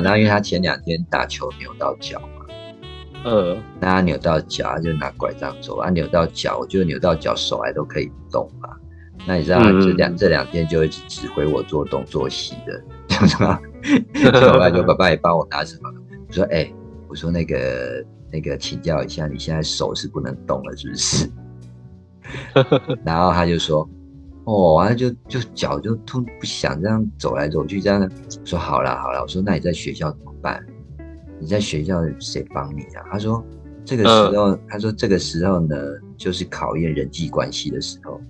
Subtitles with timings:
[0.00, 2.46] 啊，那因为他前两天打球扭到脚嘛，
[3.24, 8.68] 呃，那他扭到脚，他就拿拐杖走，啊，扭到脚，我就扭到脚，手还都可以动嘛。
[9.26, 13.60] 那你知道嗯这两这两天就一直指挥我做东做西的，这样子吗？
[14.16, 15.90] 所以我爸就 爸爸也帮我拿什么？
[16.28, 16.72] 我说哎、
[17.06, 21.30] 我说那个那个请教一下，你现在手是不能动了，是不是？
[23.04, 23.86] 然后他就说，
[24.44, 28.10] 哦，他就就脚就痛不想这样走来走去这样
[28.44, 30.64] 说好了好了，我说那你在学校怎么办？
[31.38, 33.04] 你在学校谁帮你啊？
[33.10, 33.44] 他说
[33.84, 35.76] 这个时候，他说这个时候呢，
[36.16, 38.20] 就是考验人际关系的时候。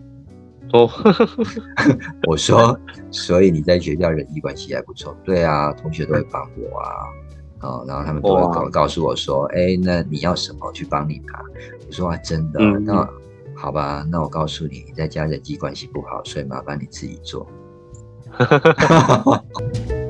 [0.73, 0.89] 哦，
[2.29, 2.79] 我说，
[3.11, 5.17] 所以你在学校人际关系还不错。
[5.25, 6.89] 对啊，同学都会帮我啊，
[7.63, 11.41] 哦，然后他们都会告哇告诉我说，哎，那你要什么去帮你拿。
[11.89, 13.09] 我说啊，真的，嗯那
[13.61, 17.47] 好吧，那我告诉你，你在家人际关系不好，所以麻烦你自己做。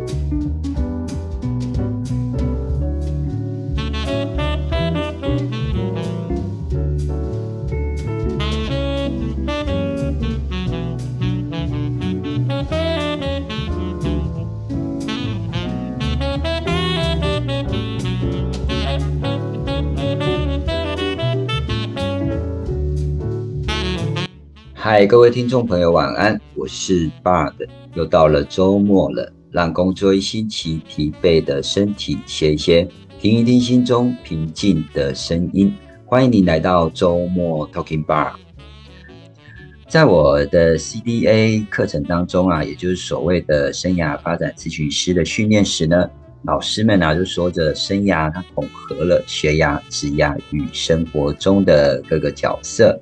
[24.93, 27.55] 嗨，各位听众朋友，晚安，我是 Bard，
[27.95, 32.89] 又到了周末了，让工作一星期疲惫的身体歇一歇，
[33.21, 35.73] 听一听心中平静的声音。
[36.05, 38.33] 欢迎你来到周末 Talking Bar。
[39.89, 46.11] 在我的 CDA 课程当中啊，也就是所谓的生涯发展咨询师的训练时呢，
[46.43, 53.01] 老师们啊就说着生涯它统合了学涯、职涯与生活中的各个角色。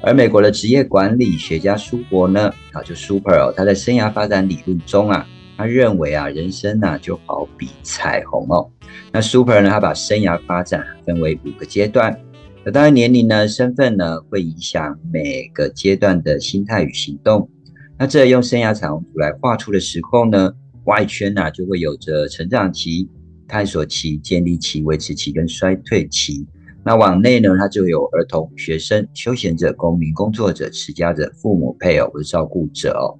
[0.00, 5.26] 而美国的职业管理学家舒伯呢，啊，就 Super 哦，他在生涯发展理论中啊，
[5.56, 8.70] 他认为啊，人生呢、就好比彩虹哦。
[9.12, 12.16] 那 Super 呢，他把生涯发展分为五个阶段，
[12.64, 17.50] 那当然年龄呢、身份呢，会影响每个阶段的心态与行动。
[17.98, 20.52] 那这用生涯彩虹图来画出的时候呢，
[20.84, 23.08] 外圈呢、就会有着成长期、
[23.48, 26.46] 探索期、建立期、维持期跟衰退期。
[26.88, 33.12] 那往内呢，它就有儿童、学生、休闲者、公民、工作者、持家者、父母、配偶或照顾者哦。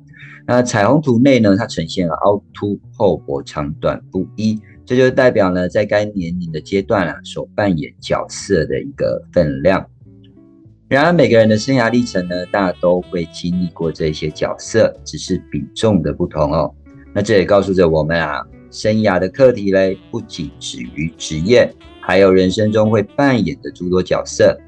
[0.46, 9.86] 那彩虹图内呢，它呈现了凹凸、厚薄、长短不一，这就代表呢，在该年龄的阶段啊，所扮演角色的一个分量。
[10.88, 16.74] 然而，每个人的生涯历程呢，大都会经历过这些角色，只是比重的不同哦。
[17.12, 21.70] 那这也告诉着我们啊，生涯的课题嘞，不仅止于职业。
[22.08, 24.58] 还有人生中会扮演的诸多角色，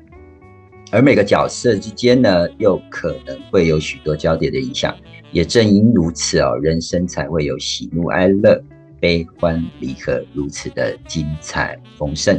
[0.93, 4.95] 而每个角色之间呢，又可能会有许多交叠的影响。
[5.33, 8.63] 也正因如此哦，人生才会有喜怒哀乐、
[9.01, 12.39] 悲欢离合如此的精彩丰盛。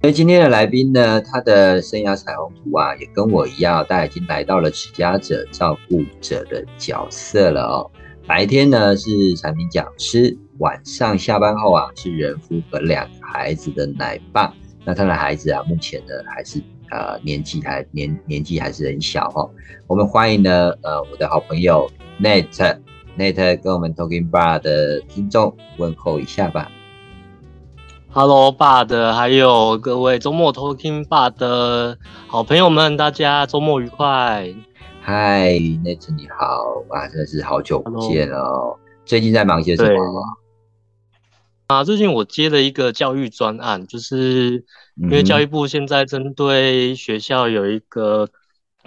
[0.00, 7.90] 所以今天的来宾呢，他的生涯彩虹图啊，也跟我一样，大家已经来到了持家者、照顾者的角色了哦。
[8.28, 14.52] 白天呢是产品讲师，晚上下班后啊是人夫和两个孩子的奶爸。
[14.84, 19.50] 那他的孩子啊，目前呢还是呃年纪还年年纪还是很小哦。
[19.86, 26.70] 我们欢迎呢呃我的好朋友 Nate，Nate 跟我们 Talking Bar 的听众问候一下吧。
[28.10, 31.98] Hello，爸的，还有各位周末 Talking Bar 的
[32.28, 34.54] 好朋友们，大家周末愉快。
[35.00, 38.76] 嗨，Nate 你好啊，真的是好久不见哦。
[39.04, 40.22] 最近在忙些什对么？
[41.66, 44.64] 啊，最近我接了一个教育专案，就是
[44.96, 48.28] 因为嗯教育部现在针对学校有一个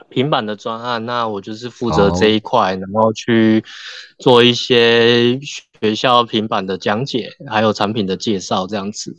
[0.10, 3.64] 平板的专案，那我就是负责哦这一块，然后去
[4.20, 5.40] 做一些
[5.82, 9.18] 学校平板的讲解，还有产品的介绍这样子。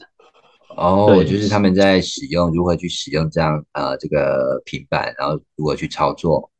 [0.76, 6.52] 哦，就是他们在使用如何去使用这样呃这个平板，然后如何去操作。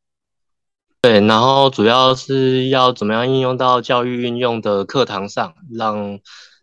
[1.01, 6.19] 对，然后主要是要怎么样应用到教育运用的课堂上，让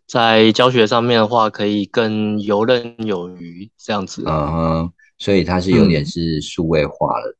[0.06, 4.22] 在教学上面的话可以更游刃有余这样子。
[4.26, 7.36] 嗯哼，所以它是有点嗯是数位化了，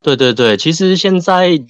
[0.00, 1.60] 对对对，其实现在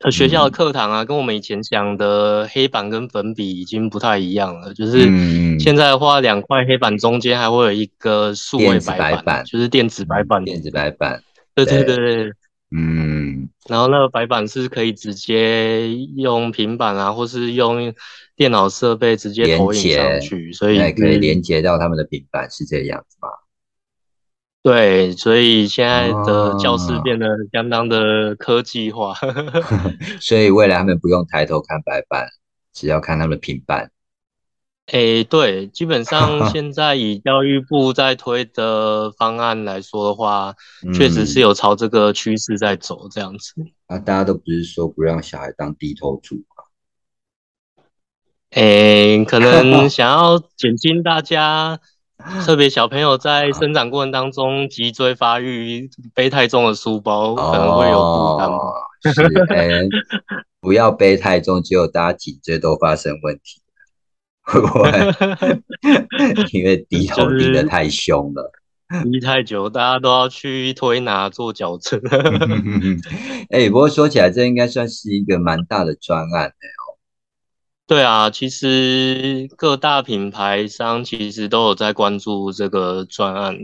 [0.00, 4.74] 呃学校的嗯课堂啊，跟我们以前讲的黑板跟粉笔已经不太一样了。
[4.74, 10.44] 就是嗯现在的话，两块黑板中间还会有一个数位白板，白板就是电子白板。
[10.44, 11.22] 电子白板，
[11.54, 12.32] 对对对。
[12.74, 17.92] 嗯，然后那个白板是可以直接用平板啊，或是用
[18.34, 23.28] 电脑设备直接投影连上去，所以可以连接到他们的平板，是这个样子吗？
[24.62, 29.14] 对，所以现在的教室哦变得相当的科技化。
[30.20, 32.28] 所以未来他们不用抬头看白板，
[32.72, 33.90] 只要看他们平板。
[34.86, 40.54] 诶，对，基本上现在以教育部在推的方案来说的话，
[40.92, 43.54] 确实是有朝这个趋势在走，这样子。
[43.86, 46.64] 啊，大家都不是说不让小孩当低头族吗？
[48.50, 51.78] 诶，可能 想要减轻大家，
[52.44, 58.50] 特别小朋友在生长过程当中脊椎发育，背太重的书包可能会有负担。
[59.14, 59.22] 是，
[59.54, 59.88] 诶，
[60.60, 63.61] 不要背太重，结果大家颈椎都发生问题。
[64.42, 64.90] 会不会？
[66.52, 68.50] 因为低头低的太凶了，
[69.04, 72.00] 低太久，大家都要去推拿做矫正。
[73.50, 76.98] 哎，不过说起来，这应该算是一个蛮大的专案的哦。
[77.86, 83.56] 对啊，其实各大品牌商其实都有在关注这个专案，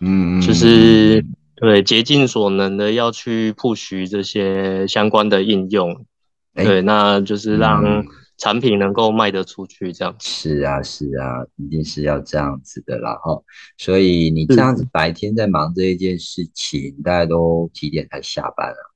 [0.00, 1.24] 嗯，就是
[1.56, 6.06] 对竭尽所能的要去 push 这些相关的应用。
[6.54, 8.04] 对，那就是让。
[8.36, 13.42] 产品能够卖得出去，这样是啊，是啊，一定是要这样子的啦哈。
[13.78, 18.93] 所以你这样子白天在忙这一件事情，大概都几点才下班啊？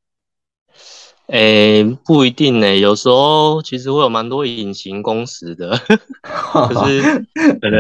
[1.28, 5.76] 诶，不一定呢，有时候其实会有蛮多隐形工时的，
[6.70, 7.02] 就是
[7.60, 7.78] 可能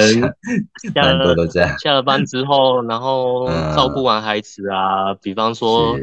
[0.94, 1.34] 下了
[1.78, 5.96] 下了班之后，然后照顾完孩子啊，比方说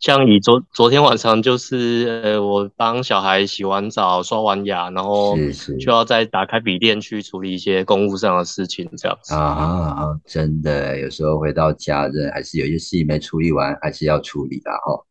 [0.00, 5.34] 像以昨昨天晚上就是呃，我帮小孩洗完澡、刷完牙，然后
[5.78, 15.02] 就要再打开笔电去处理一些公务上的事情，这样子啊，真的有时候回到家，人还是有些事情没处理完，还是要处理的哈。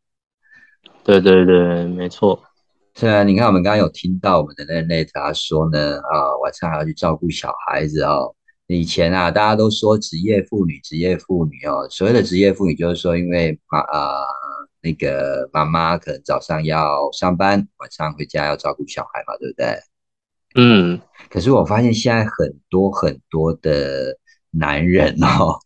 [1.04, 2.40] 对对对，没错。
[2.94, 8.34] 虽然你看，我们刚刚有听到我们的那那他说呢，啊，晚上还要去照顾小孩子哦。
[8.68, 11.88] 以前啊，大家都说职业妇女，职业妇女哦。
[11.90, 14.22] 所谓的职业妇女，就是说，因为妈啊，
[14.80, 19.78] 那个妈妈可能早上要上班，晚上回家要照顾小孩嘛，对不对？
[20.54, 21.00] 嗯。
[21.28, 24.16] 可是我发现现在很多很多的
[24.50, 25.58] 男人哦，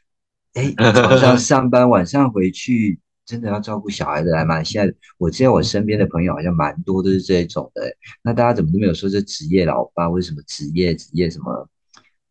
[0.54, 3.00] 哎，早上上班，晚上回去。
[3.26, 4.62] 真的要照顾小孩的来吗？
[4.62, 7.82] 现在我知道我身边的朋友好像蛮多都是这种的。
[8.22, 10.08] 那大家怎么都没有说这职业老爸？
[10.08, 11.68] 为什么职业职业什么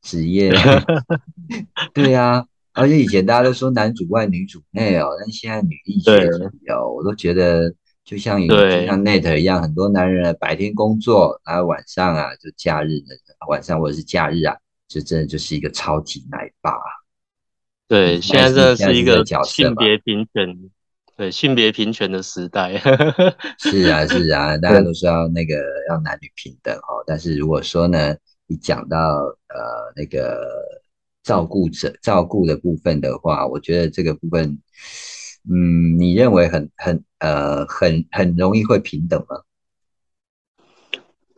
[0.01, 0.51] 职业？
[1.93, 6.11] 对呀，而且以前大家都说男主外女主内哦，但现在女力学
[6.71, 7.73] 哦，我都觉得
[8.03, 8.55] 就像就
[8.85, 13.15] 像 Net 一样，很多男人白天工作，然后晚上啊就假日的
[13.47, 14.55] 晚上或者是假日啊，
[14.87, 16.73] 就真的就是一个超级奶爸。
[17.87, 20.69] 对，现在真的是一个性别平等。
[21.15, 22.81] 对性别平权的时代，
[23.59, 25.55] 是啊是啊，大家都说要那个
[25.89, 27.03] 要男女平等哦。
[27.05, 28.15] 但是如果说呢，
[28.47, 30.49] 你讲到呃那个
[31.21, 34.57] 照顾者照顾的部分的话，我觉得这个部分，
[35.47, 39.41] 嗯，你认为很很呃很很容易会平等吗？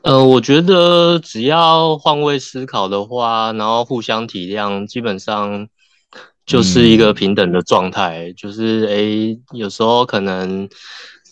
[0.03, 5.67] 呃，我觉得只要换位思考的话，然后互相体谅，基本上。
[6.45, 10.69] 就是一个平等的状态，就是诶，有时候可能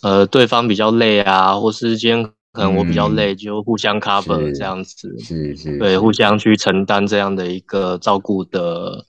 [0.02, 9.04] 呃对方比较累啊，或是今天可能我比较累，就互相 cover 这样子，是是，对，互相去承担这样的一个照顾的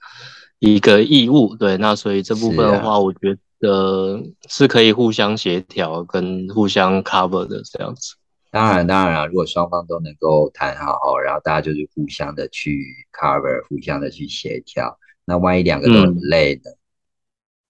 [0.60, 8.14] 一个义务，对，那所以这部分的话，我觉得是可以互相协调跟互相 cover 的这样子。
[8.52, 12.80] 当然当然啊，如果双方都能够谈好，然后大家就是互相的去
[13.12, 14.96] cover，互相的去协调。
[15.26, 16.70] 那万一两个都很累呢？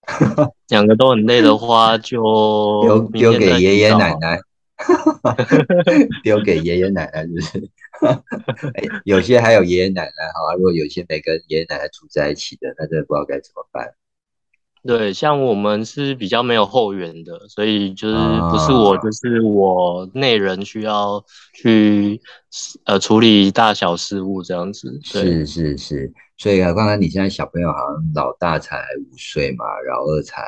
[0.68, 2.22] 两个都很累的话，就
[3.12, 4.38] 丢丢给爷爷奶奶，
[6.22, 7.68] 丢给爷爷奶奶就是。
[9.04, 13.94] 有些还有爷爷奶奶哈，如果有些没跟爷爷奶奶住在一起的，那真的不知道该怎么办。
[14.86, 21.22] 对，像我们是比较没有后援的，所以就是不是我，就是我内人需要
[21.54, 22.20] 去
[22.84, 24.98] 呃处理大小事务这样子。
[25.02, 30.42] 是是是，所以啊，刚才你现在小朋友好像老大才五岁嘛，老二才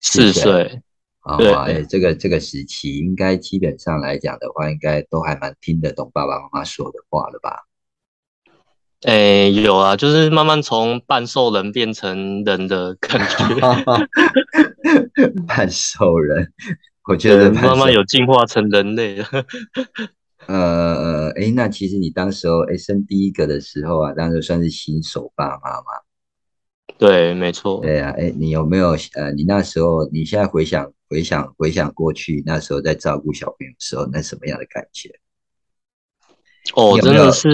[0.00, 0.80] 四岁。
[1.20, 7.67] 啊，哎，这个这个时期应该基本上来讲的话，应该都还蛮听得懂爸爸妈妈说的话了吧？
[9.02, 13.36] 诶，有啊，就是慢慢从半兽人变成人的感觉。
[15.46, 16.52] 半兽人，
[17.06, 19.26] 我觉得慢慢有进化成人类了。
[20.46, 25.86] 呃 呃，哎，那其实你当时候哎生第一个的时候啊，当时算是新手爸妈嘛。
[26.98, 27.80] 对，没错。
[27.80, 35.08] 对啊，哎，你有没有呃，你那时候，你现在回想回想回想过去，那时候在照顾小朋友的时候，那什么样的感觉？
[36.74, 37.48] 哦，真的是，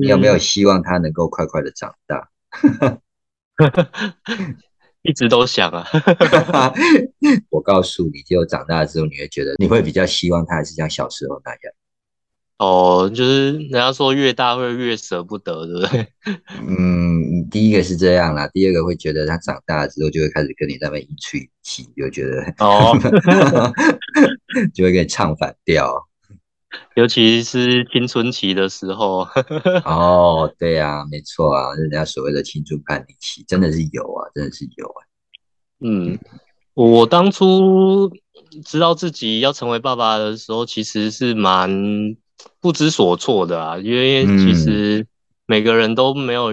[0.00, 2.28] 你有没有希望他能够快快的长大？
[5.02, 5.86] 一直都想啊。
[7.50, 11.60] 我告诉你，就长大之后，你会觉得你会比较希望他还是像小时候那样。
[12.58, 16.06] 哦，就是人家说越大会越舍不得，对不对？
[16.68, 22.92] 嗯，第一个是这样啦，第二个会觉得他长大之后就会开始跟你那边一吹一气，就觉得哦，
[24.74, 26.06] 就会给你唱反调。
[26.94, 29.26] 尤其是青春期的时候。
[29.84, 35.00] 哦，对啊，没错啊，人家所谓的青春叛逆期，真的是有啊，真的是有啊。
[35.80, 36.18] 嗯，
[36.74, 38.10] 我当初
[38.64, 42.16] 知道自己要成为爸爸的时候，其实是蛮
[42.60, 45.06] 不知所措的啊，因为其实
[45.46, 46.52] 每个人都没有。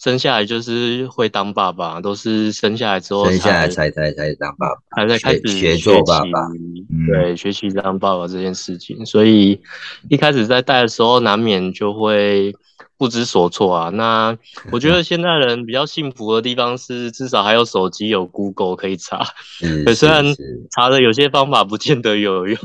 [0.00, 6.48] 生下来就是会当爸爸，都是生下来之后生下来才才才当爸爸，还在开始学做爸爸，
[7.06, 9.60] 对，学习当爸爸这件事情，所以
[10.08, 12.54] 一开始在带的时候，难免就会。
[12.96, 13.88] 不知所措啊！
[13.90, 14.36] 那
[14.70, 19.24] 我觉得 现在人比较幸福的地方是，至少还有手机有 Google 可以查。
[19.62, 20.24] 嗯，虽然
[20.70, 22.58] 查的有些方法不见得有用，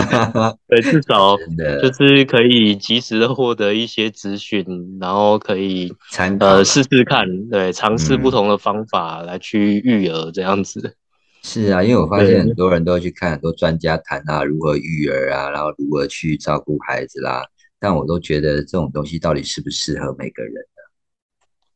[0.68, 1.36] 对，至少
[1.82, 4.64] 就是可以及时的获得一些资讯，
[5.00, 5.92] 然后可以
[6.40, 10.94] 呃试试看，对，尝试不同的方法来去育儿这样子。
[11.42, 17.44] 是啊，因为我发现很多人都会去看很多专家谈啊，如何育儿啊，然后如何去照顾孩子啦。
[17.78, 20.52] 但我都觉得这种东西到底适不适合每个人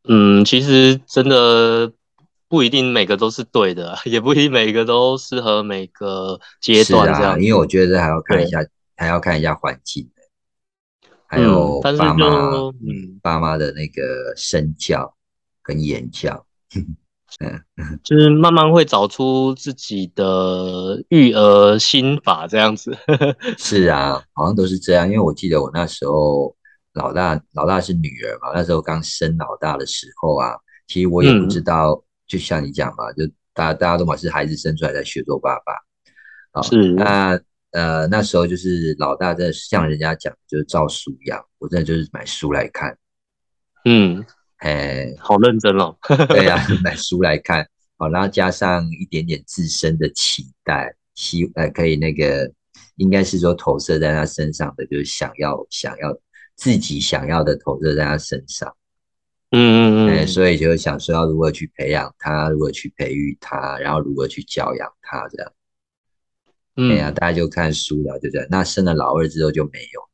[0.04, 1.92] 嗯，其实真的
[2.48, 7.40] 不一定每个都是对的， 也不一定每个都适合每个阶段这样。
[7.40, 8.58] 因为我觉得还要看一下，
[8.96, 10.10] 还要看一下环境
[11.26, 12.26] 还有爸妈，
[12.80, 15.14] 嗯，爸妈的那个身教
[15.62, 16.46] 跟言教。
[17.38, 22.96] 嗯，就是慢慢会找出自己的育儿心法这样子。
[23.56, 25.06] 是啊，好像都是这样。
[25.06, 26.54] 因为我记得我那时候
[26.94, 30.54] 老大，老大是女儿嘛，那时候刚生老大的时候啊，
[30.86, 35.72] 其实我也不知道，就像你讲嘛，就大家大家都嘛是孩子生出来才学做爸爸。
[36.52, 36.92] 啊，是。
[36.94, 42.98] 那呃那时候就是老大真的像人家讲，就是照书养，我真的就是买书来看。
[43.84, 44.24] 嗯。
[44.60, 45.96] 哎，好认真哦！
[46.28, 52.52] 对呀，买书来看，好，然后加上一点点自身的期待，希呃可以那个，
[52.96, 56.14] 应该是说投射在他身上的，就是想要想要
[56.56, 58.74] 自己想要的投射在他身上。
[59.52, 60.08] 嗯嗯嗯。
[60.10, 65.52] 哎，所以就想说要如何去培养他，如何去培育他，然后如何去教养他这样。
[66.76, 66.90] 嗯。
[66.92, 68.46] 哎呀，大家就看书了，对不对？
[68.50, 70.09] 那生了老二之后就没有。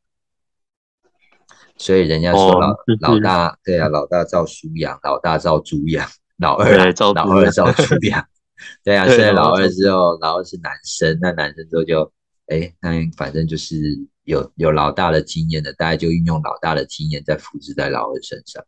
[1.78, 8.26] 所以人家说老老大对啊，老大照书养，老大照 猪养，老二老二照猪养，
[8.82, 9.06] 对啊。
[9.06, 12.10] 所以老二之后，老二是男生，那男生之后就
[12.46, 13.76] 哎，那反正就是
[14.24, 18.64] 有有老大的经验的，大家就运用老大的经验再复制在老二身上。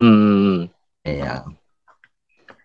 [0.00, 0.68] 嗯嗯嗯，
[1.04, 1.44] 哎呀。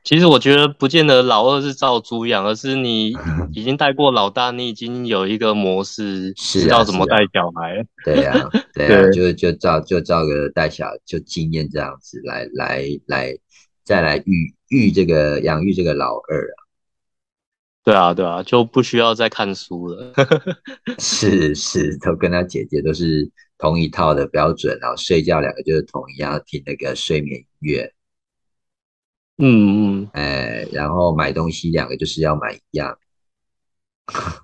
[0.08, 3.14] 其实我觉得不见得老二是照猪养，而是你
[3.52, 7.86] 已经带过老大，你已经有一个模式，知道怎么带小孩。
[8.06, 13.38] 对呀， 对呀，就就照就照个带小就经验这样子来来来，
[13.84, 16.58] 再来育育这个养育这个老二啊。
[17.84, 20.14] 对啊，对啊，就不需要再看书了。
[21.00, 27.94] 是是，都跟他姐姐都是同一套的标准，然后睡觉两个就是同一样，听那个睡眠音乐。
[29.38, 32.98] 嗯嗯，哎，然后买东西两个就是要买一样。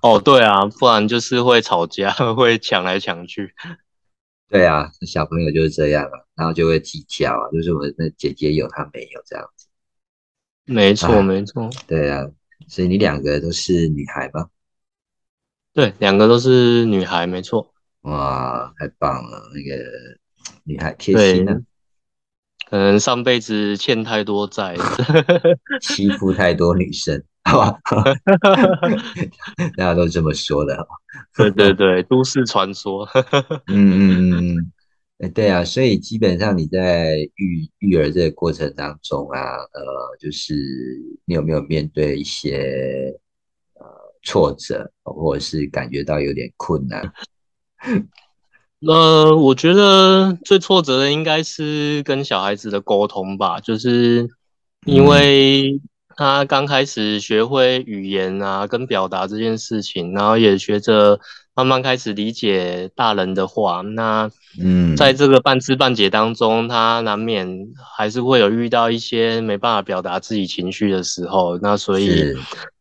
[0.02, 3.52] 哦，对啊，不然就是会吵架， 会抢来抢去。
[4.48, 9.66] 对啊，小朋友就是这样啊，然后就会计较啊，就是我那姐姐有，她没有这样子。
[10.66, 11.68] 没错，没错。
[11.86, 12.24] 对啊，
[12.68, 14.48] 所以你两个都是女孩吗？
[15.72, 17.74] 对，两个都是女孩，没错。
[18.02, 19.82] 哇，太棒了，那个
[20.62, 21.58] 女孩贴心啊。
[22.70, 24.74] 可能上辈子欠太多债，
[25.80, 27.78] 欺负太多女生，好吧？
[29.76, 30.86] 大家都这么说的。
[31.36, 33.08] 对对对，都市传说。
[33.68, 34.72] 嗯嗯嗯
[35.32, 40.54] 对啊，所以基本上你在育育儿这个过程当中啊，呃，就是
[41.24, 43.14] 你有没有面对一些
[43.74, 43.86] 呃
[44.22, 47.10] 挫折，或者是感觉到有点困难？
[48.86, 54.28] 呃，我觉得最挫折的应该是跟小孩子的沟通吧，就是
[54.84, 55.80] 因为
[56.16, 61.18] 他刚开始学会语言啊，跟表达这件事情，然后也学着
[61.54, 63.80] 慢慢开始理解大人的话。
[63.80, 67.48] 那嗯，在这个半知半解当中，他难免
[67.96, 71.58] 还是会有遇到一些没办法表达自己情绪的时候。
[71.58, 72.34] 那所以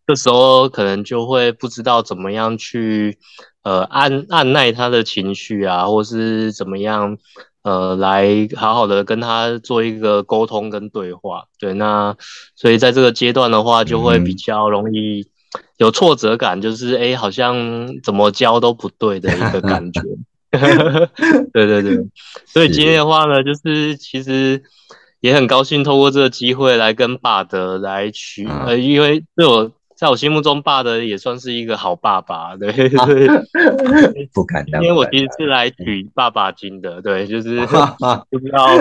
[0.05, 3.17] 这时候可能就会不知道怎么样去。
[3.63, 7.17] 呃，按按耐他的情绪啊，或是怎么样，
[7.63, 11.46] 呃，来好好的跟他做一个沟通跟对话。
[11.60, 12.15] 对，那
[12.55, 15.27] 所以在这个阶段的话，就会比较容易
[15.77, 20.01] 有挫折感，就是哎，好像怎么教都不对的一个感觉。
[21.53, 21.98] 对对对，
[22.46, 24.62] 所以今天的话呢，就是其实
[25.20, 32.89] 也很高兴透过这个机会来跟爸的来取，呃，因为对我在我心目中爸的也算是一个好爸爸，对对，
[34.33, 37.59] 不敢当，因为我其实是来取爸爸经的，对，就是
[38.29, 38.75] 不知道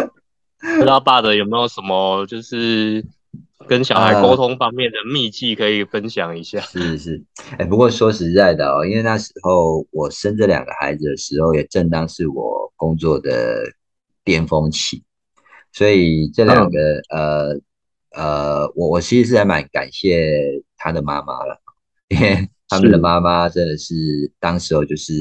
[0.59, 3.05] 不知道爸的有没有什么就是。
[3.69, 6.59] 跟小孩沟通方面的秘籍可以分享一下。
[6.63, 7.23] 是是，
[7.59, 13.63] 哎，不过说实在的哦，因为那时候我生这两个孩子的时候，也正当是我工作的
[14.25, 15.05] 巅峰期，
[15.73, 16.79] 所以这两个
[17.09, 17.61] 呃
[18.21, 21.63] 呃，我我其实是还蛮感谢他的妈妈了，
[22.09, 23.95] 因为他们的妈妈真的是
[24.41, 25.13] 当时候就是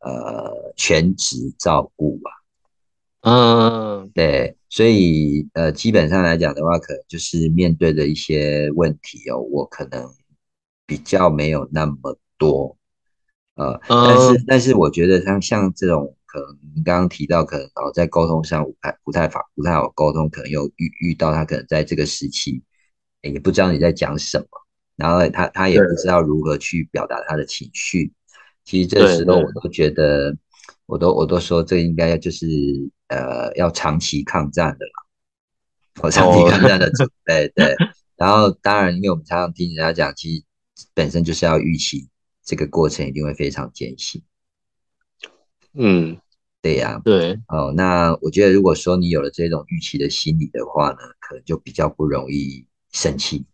[0.00, 2.30] 呃全职照顾吧。
[3.22, 10.06] 嗯，对，所以呃，基本上来讲的话，可能就是面对的一些问题哦，我可能
[10.86, 12.76] 比较没有那么多，
[13.54, 22.62] 呃，但是但是我觉得像像这种可能你刚刚提到，可能哦在沟通上不太不太法不太好沟通，可能有遇遇到他可能在这个时期
[23.22, 24.46] 也不知道你在讲什么，
[24.96, 28.12] 然后他他也不知道如何去表达他的情绪，
[28.64, 30.36] 其实这时候我都觉得。
[30.86, 32.46] 我都我都说这应该就是
[33.08, 34.92] 呃要长期抗战的啦，
[36.02, 37.74] 我长期抗战的准备对，
[38.16, 40.44] 然后当然因为我们常常听人家讲，其实
[40.92, 42.06] 本身就是要预期
[42.44, 44.22] 这个过程一定会非常艰辛。
[45.72, 46.18] 嗯，
[46.60, 53.46] 对呀，对哦，那我觉得如果说你有了这种预期的心理的话呢，可能就比较不容易生气。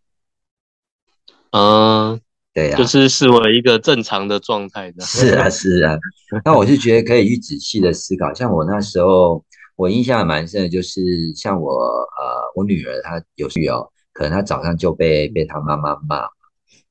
[1.52, 2.20] 嗯。
[2.52, 5.04] 对呀，就是视为一个正常的状态的。
[5.04, 5.96] 是啊，是啊。
[6.44, 8.34] 那我是觉得可以去仔细的思考。
[8.34, 9.44] 像我那时候，
[9.76, 11.00] 我印象蛮深的，就是
[11.32, 16.22] 像我呃，我女儿她有时候可能她早上就被被她妈妈骂，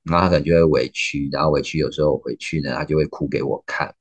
[0.04, 3.94] 然后她可能就会委屈，然后委屈有时候回去呢，她就会哭给我看。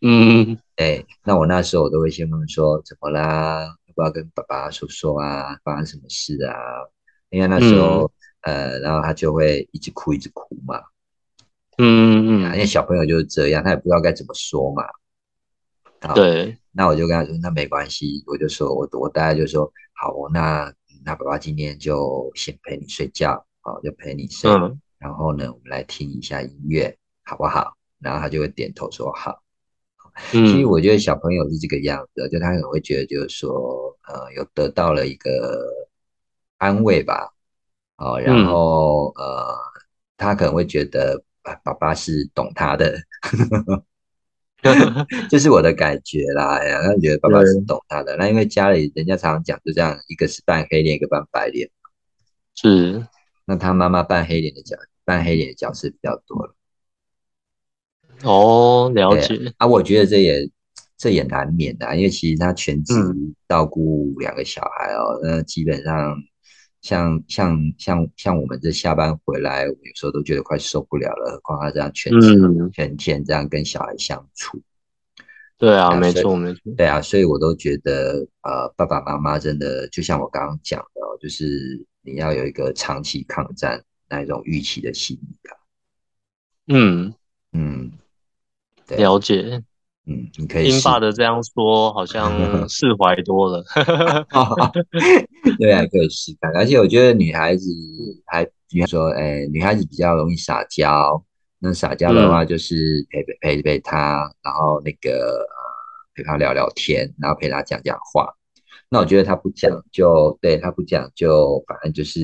[0.00, 3.66] 嗯，哎，那我那时候我都会先问说怎么啦？
[3.86, 5.58] 要不要跟爸爸说说啊？
[5.62, 6.56] 发生什么事啊？
[7.28, 8.10] 因为那时候。
[8.42, 10.80] 呃，然后他就会一直哭，一直哭嘛。
[11.78, 14.84] 嗯嗯，因为小朋友就是这样，他也不知道该怎么说嘛。
[16.14, 20.72] 对，那我就跟他说，那没关系，我就说我我大概就说好，那
[21.04, 24.50] 那爸爸今天就先陪你睡觉，好，就陪你睡。
[24.98, 27.74] 然后呢，我们来听一下音乐，好不好？
[27.98, 29.42] 然后他就会点头说好。
[30.30, 35.66] 其实我觉得小朋友是这个样子，就他可能会觉得就是说，呃，有得到了一个
[36.58, 37.32] 安慰吧。
[38.00, 39.54] 哦，然后呃，
[40.16, 42.98] 他可能会觉得爸爸是懂他的，
[45.28, 46.56] 这是我的感觉啦。
[46.56, 48.16] 哎呀，他觉得爸爸是懂他的。
[48.16, 51.68] 那因为家里人家常常讲，就这样，一个是扮黑脸，一个扮白脸。
[52.54, 53.06] 是，
[53.44, 56.54] 那他妈妈扮黑脸的角，扮黑脸的角色比较多了。
[58.22, 59.52] 哦，了解。
[59.58, 60.50] 啊，我觉得这也
[60.96, 62.94] 这也难免的，因为其实他全职
[63.46, 66.16] 照顾两个小孩哦，那基本上。
[66.80, 74.60] 像像像像我们这下班回来，我有时候都觉得快受不了了，何况他这样全天全天这样跟小孩相处。
[75.58, 76.72] 对啊，没错没错。
[76.74, 85.52] 对啊，所以我都觉得，呃，爸爸妈妈真的就像我刚刚讲的，就是你要有一个长期抗战那一种预期的心理啊。
[86.68, 87.12] 嗯
[87.52, 87.92] 嗯，
[88.88, 89.62] 了解。
[90.10, 92.32] 嗯，你可以听爸的这样说，好像
[92.68, 93.64] 释怀多了。
[95.56, 96.50] 对啊，可以试看。
[96.56, 97.70] 而且我觉得女孩子
[98.26, 101.24] 还，比如说，哎，女孩子比较容易撒娇。
[101.60, 105.46] 那撒娇的话，就是陪陪陪陪她，然后那个
[106.14, 108.34] 陪她聊聊天，然后陪她讲讲话。
[108.88, 112.20] 那我觉得她不讲，就对她不讲，就反正就是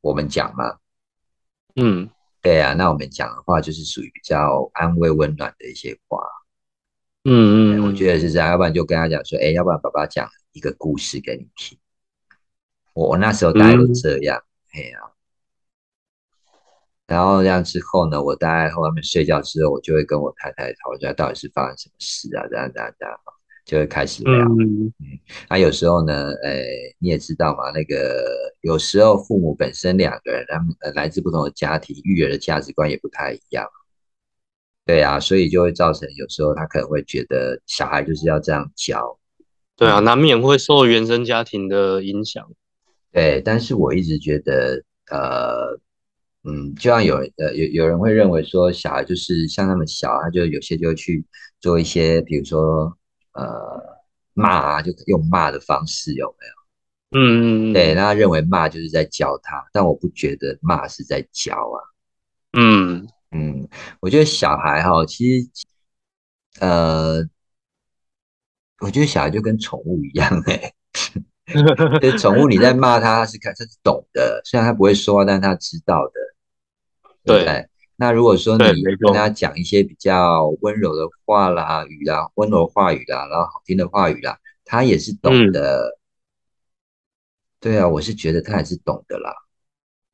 [0.00, 0.74] 我们讲嘛。
[1.76, 2.08] 嗯，
[2.42, 6.18] 对啊，那我们讲的话，就是属于比较安慰、温暖的一些话。
[7.28, 11.78] 嗯嗯，我觉得是这样，要不然就跟他讲说，哎，要不然爸爸讲一个故事给你听。
[12.94, 14.98] 我我那时候大概都这样，哎呀。
[17.06, 22.46] 然后这样之后呢，我大概后面睡觉之后，我就会跟我太太讨论，到底是发生什么事啊？
[22.50, 23.18] 这样这样这样，
[23.64, 24.32] 就会开始聊。
[24.32, 24.92] 嗯嗯。
[25.48, 26.62] 那有时候呢，哎，
[26.98, 33.66] 你也知道嘛，那个有时候父母本身两个人，他们来自不同的家庭，育儿的价值观也不太一样。
[34.88, 39.18] 对啊，所以就会造成有时候他可能会觉得小孩就是要这样教。
[39.76, 42.50] 对啊，难免会受原生家庭的影响。
[43.12, 45.78] 对，但是我一直觉得，呃，
[46.44, 51.22] 嗯，就像有呃有有人会认为说，小孩就是像他们小，他就有些就去
[51.60, 52.96] 做一些，比如说
[53.34, 53.44] 呃
[54.32, 57.20] 骂啊，就用骂的方式，有没有？
[57.20, 57.72] 嗯嗯。
[57.74, 61.76] 对，那他认为骂就是在教他，但我不觉得骂是在教啊。
[62.58, 63.06] 嗯。
[63.30, 63.68] 嗯，
[64.00, 65.48] 我觉得小孩哈，其实
[66.60, 67.22] 呃，
[68.80, 70.72] 我觉得小孩就跟宠物一样哎、
[72.02, 76.12] 欸， 宠物你在骂他，他是看他是懂的，虽然他不会说话，但是他知道的，
[77.24, 77.68] 对？
[78.00, 78.64] 那如果说你
[79.00, 85.88] 跟他讲一些比较温柔的话啦、语啦、温柔话语啦，然后好听的话语啦，他也是懂的。
[85.88, 85.98] 嗯、
[87.58, 89.34] 对啊，我是觉得他也是懂的啦。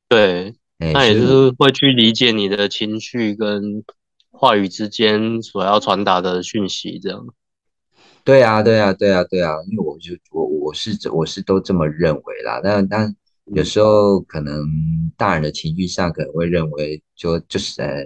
[0.07, 3.83] 对，那也是会去理解你的情绪跟
[4.31, 7.25] 话语之间所要传达的讯息，这样。
[8.23, 13.15] 对啊，对啊，对啊，对啊，因为我就我我是我是都这么认为啦，但但
[13.53, 14.65] 有时候可能
[15.15, 18.03] 大人的情绪上可能会认为就就是呃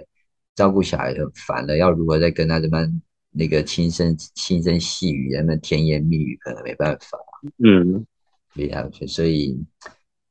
[0.54, 2.86] 照顾小孩很烦了，要如何再跟他这么
[3.30, 7.18] 那个轻声轻声细语，那么甜言蜜语，可能没办法。
[7.64, 8.06] 嗯，
[8.54, 9.58] 对啊，所以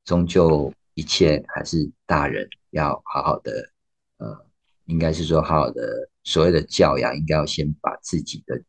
[0.06, 3.52] 终究一切还是大人要好好的，
[4.18, 4.46] 呃，
[4.86, 8.62] 应该是说好好的所谓的教养，应该要先把自己的。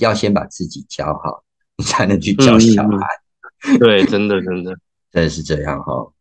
[0.00, 1.44] 要先把自己教好，
[1.76, 3.06] 你才能去教小孩。
[3.68, 4.74] 嗯、对，真的，真的，
[5.12, 6.12] 真的是这样哈、哦。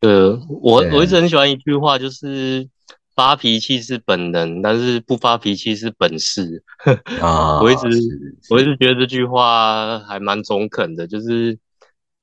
[0.00, 2.66] 呃，我我一直很喜欢一句话，就是
[3.14, 6.64] 发脾气是本能，但是不发脾气是本事。
[7.20, 7.88] 啊、哦，我一直
[8.48, 11.58] 我一直觉得这句话还蛮中肯的，就是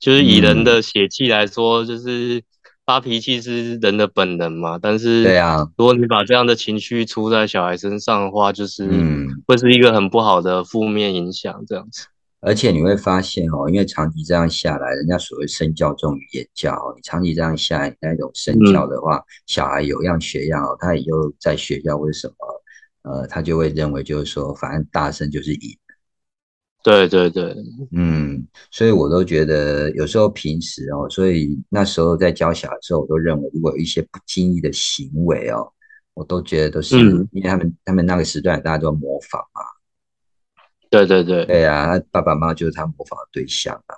[0.04, 2.44] 就是以人的血气来说，嗯、就是。
[2.86, 12.08] 发脾气是人的本能嘛，但是对啊，如果你把这样的情绪出在小孩身上的话，就是嗯，会是一个很不好的负面影响，这样子。
[12.42, 22.36] 而且你会发现哦，因为长期这样下来，人家所谓身教重于言教哦，你长期这样下来，那种身教的话，嗯、小孩有样学样哦，他以后在学校为什么，
[23.10, 25.78] 呃，他就会认为就是说，反正大声就是赢。
[26.84, 27.56] 对对对，
[27.94, 35.72] 嗯，所以我都觉得有时候平时哦，所以那时候在教小孩的时候，我都认为如果有一些不经意的行为哦，
[36.14, 39.62] 我都觉得都是、嗯、因为他们他们那个时段大家都模仿嘛。
[40.90, 43.96] 对对对，对啊，爸爸妈妈就是他模仿的对象啊。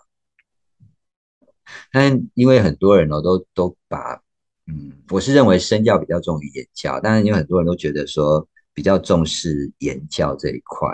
[1.92, 4.22] 但因为很多人哦，都都把
[4.68, 10.88] 嗯，我是认为身教比较重于言教，但是有很多人都觉得说比较重视言教这一块。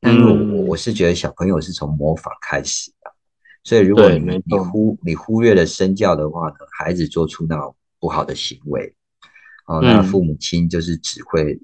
[0.00, 3.10] 但是我我是觉得小朋友是从模仿开始的，
[3.64, 8.94] 所以如果你你忽你忽略了身教的话呢，孩子做出那种不好的行为，
[9.66, 11.58] 哦，那父母亲就是只会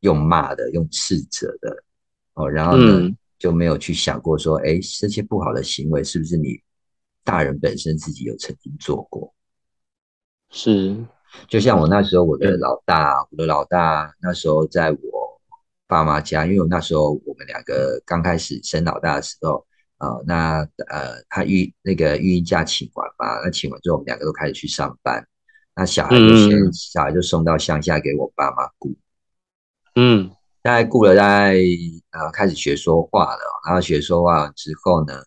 [0.00, 1.84] 用骂的、用斥责的，
[2.32, 6.58] 哦，然后呢、嗯、就没有去想过说，哎，这些不好的行为是不是你
[7.22, 9.34] 大人本身自己有曾经做过？
[10.50, 10.96] 是，
[11.48, 15.23] 就像我那时候我的老大，我的老大那时候在我。
[15.86, 19.66] 爸妈家，因为我那时候我们两个刚开始生老大的时候，
[19.98, 25.26] 呃，那呃，他育那个育婴假请完嘛，那请完之后，我们两个都开始去上班，
[25.76, 28.94] 那小孩就先、嗯、小孩就送到乡下给我爸妈顾，
[29.94, 30.30] 嗯，
[30.62, 31.54] 大概顾了大概
[32.10, 35.22] 呃开始学说话了，然后学说话之后呢，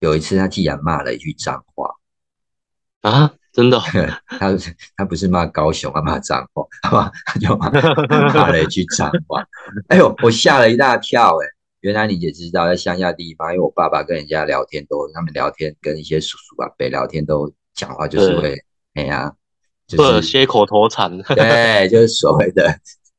[0.00, 1.94] 有一次他竟然骂了一句脏话，
[3.02, 3.34] 啊。
[3.54, 3.78] 真的，
[4.26, 4.50] 他
[4.96, 7.12] 他不是骂高雄，他骂脏话，好吧？
[7.24, 9.46] 他就骂骂了一句脏话。
[9.88, 11.46] 哎呦，我吓了一大跳哎！
[11.80, 18.58] 原来你也知道，在乡下地方，因为我爸爸跟人家聊天都，他们聊天跟一些叔叔啊伯聊天都讲话，就是会
[18.94, 19.32] 哎呀，
[19.86, 21.16] 就是些口头禅。
[21.36, 22.76] 对，就是所谓的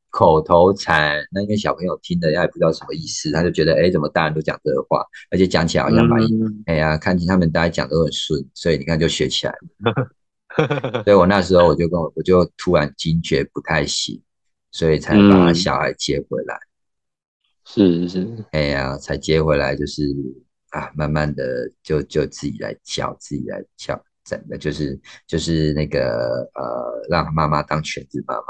[0.10, 1.24] 口头禅。
[1.32, 10.10] 那因为小朋友听的，他也不知道什么意思，他就觉得哎，怎么大人都讲这个话，而且讲起来好像蛮嗯哎呀，看起他们大家讲都很顺，所以你看就学起来了。
[11.04, 14.22] 所以我那时候我就跟我我就突然惊觉不太行，
[14.72, 16.58] 所以才把小孩接回来。
[17.66, 20.04] 是是，哎呀，才接回来就是
[20.70, 21.44] 啊，慢慢的
[21.82, 28.44] 就就自己来教，自己来教，真的就是就是那个呃，让妈妈当全职妈妈。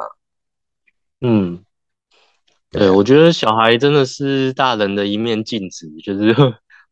[1.22, 1.64] 嗯，
[2.70, 6.36] 对对，我觉得小孩真的是大人的一面镜子，就是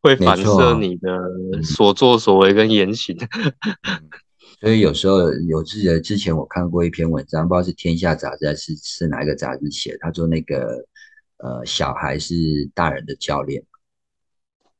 [0.02, 1.19] 会反射你的
[1.62, 3.17] 所作所为跟言行。
[3.19, 4.10] 嗯
[4.63, 10.88] 所以有时候有记得之前我看过一篇文章，不知道是《天下》杂志还是是哪一个杂志写，他说那个
[11.36, 12.34] 呃小孩是
[12.73, 13.62] 大人的教练。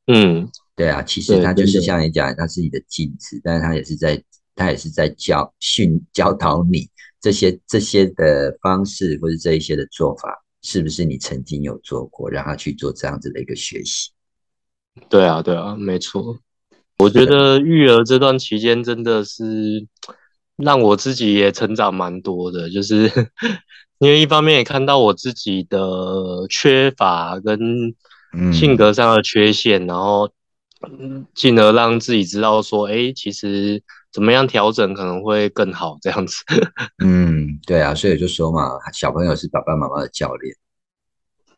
[0.06, 6.88] 嗯，对啊，其实他就是像你讲，他是你的镜子，但是他也是在他也是在教训教导你
[7.20, 14.10] 这些这些的方式或者这一些的做法，是不是你曾经有做过，让他去做这样子的一个学习？
[15.10, 16.38] 对啊，对啊，没错。
[16.98, 19.86] 我觉得育儿这段期间真的是
[20.56, 23.10] 让我自己也成长蛮多的，就是
[23.98, 25.78] 因为一方面也看到我自己的
[26.48, 27.58] 缺乏跟
[28.52, 30.30] 性格上的缺陷，然后
[31.34, 36.36] 进而让自己知道说，哎，其实怎么样调整可能会更好，这样子。
[37.04, 40.54] 嗯，对啊，所以就说嘛，小朋友是爸爸妈妈的教练。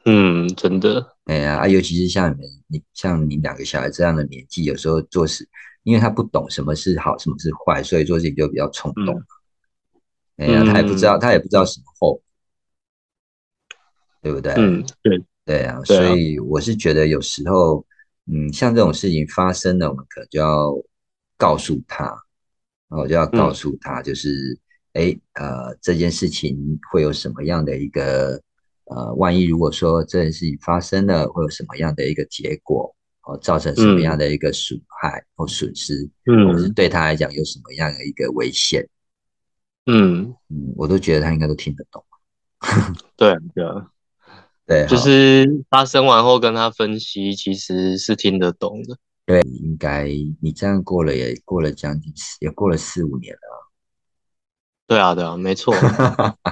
[0.08, 5.48] 嗯，真的，哎呀，啊，尤其是像你们，你像你两个小孩这样的年纪，有时候做事，
[5.82, 9.20] 因为他不懂什么是好，什么是坏，所以做事情就比较冲动。
[10.36, 12.22] 哎呀，他也不知道，他也不知道什么后果，
[14.22, 14.52] 对不对？
[14.54, 17.84] 嗯，对，对啊，所以我是觉得有时候，
[18.26, 20.72] 嗯，像这种事情发生了，我们可能就要
[21.36, 22.04] 告诉他，
[22.88, 24.56] 然后就要告诉他，就是，
[24.92, 28.40] 哎，呃，这件事情会有什么样的一个，
[28.86, 38.88] 呃，万一如果说这件事情发生了，会有什么样的一个结果，哦，造成什么样的一个损害或损失，嗯，或是对他来讲有什么样的一个危险。
[39.86, 42.04] 嗯嗯，我都觉得他应该都听得懂。
[43.16, 43.88] 对对啊，
[44.66, 48.96] 对，就是发生完后跟他分析，其实是听得懂的。
[49.24, 50.08] 对，应该
[50.40, 53.72] 你这样过了也过了将近也过了四五年了。
[54.86, 55.74] 对啊对啊，没错，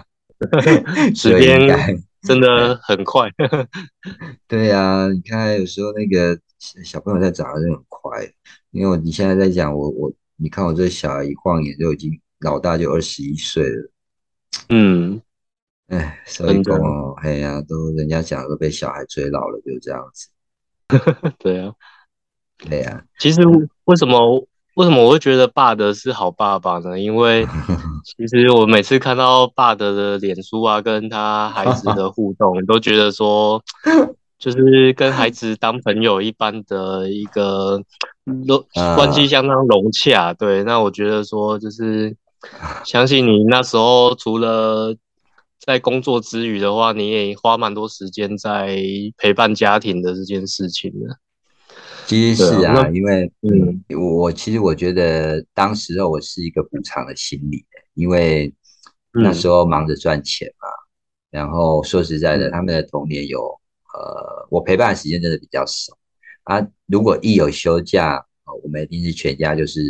[1.14, 1.60] 时间
[2.24, 3.30] 真的很快。
[4.48, 6.38] 对啊，你看有时候那个
[6.84, 8.28] 小朋友在长得就很快，
[8.72, 12.20] 因为你现在在讲我我，你看我这小孩一晃眼就已经。
[12.40, 13.90] 老大就二十一岁了，
[14.68, 15.22] 嗯，
[15.86, 16.78] 哎，所以讲，
[17.22, 20.28] 哎呀，都人家讲都被小孩追老了，就这样子。
[21.38, 21.72] 对啊，
[22.58, 23.02] 对啊。
[23.18, 23.40] 其实
[23.84, 26.98] 为什么为什么我会觉得爸的是好爸爸呢？
[26.98, 27.46] 因为
[28.04, 33.62] 其实我每次看到爸的的脸书啊，跟他孩子的互动，都觉得说，
[34.38, 37.80] 就是跟孩子当朋友一般的一个
[38.24, 38.64] 融
[38.96, 40.32] 关系相当融洽。
[40.34, 42.16] 对，那我觉得说就是。
[42.84, 44.94] 相信你那时候除了
[45.58, 48.78] 在工作之余的话，你也花蛮多时间在
[49.16, 51.16] 陪伴家庭的这件事情的。
[52.06, 57.64] 其实是啊，因为嗯，我其实我觉得当时候我是一个补偿的心理，
[57.94, 58.52] 因为
[59.12, 60.68] 那时候忙着赚钱嘛。
[61.30, 63.40] 然后说实在的，他们的童年有
[63.92, 65.96] 呃，我陪伴的时间真的比较少
[66.44, 66.64] 啊。
[66.86, 68.24] 如果一有休假，
[68.62, 69.80] 我们一定是全家就是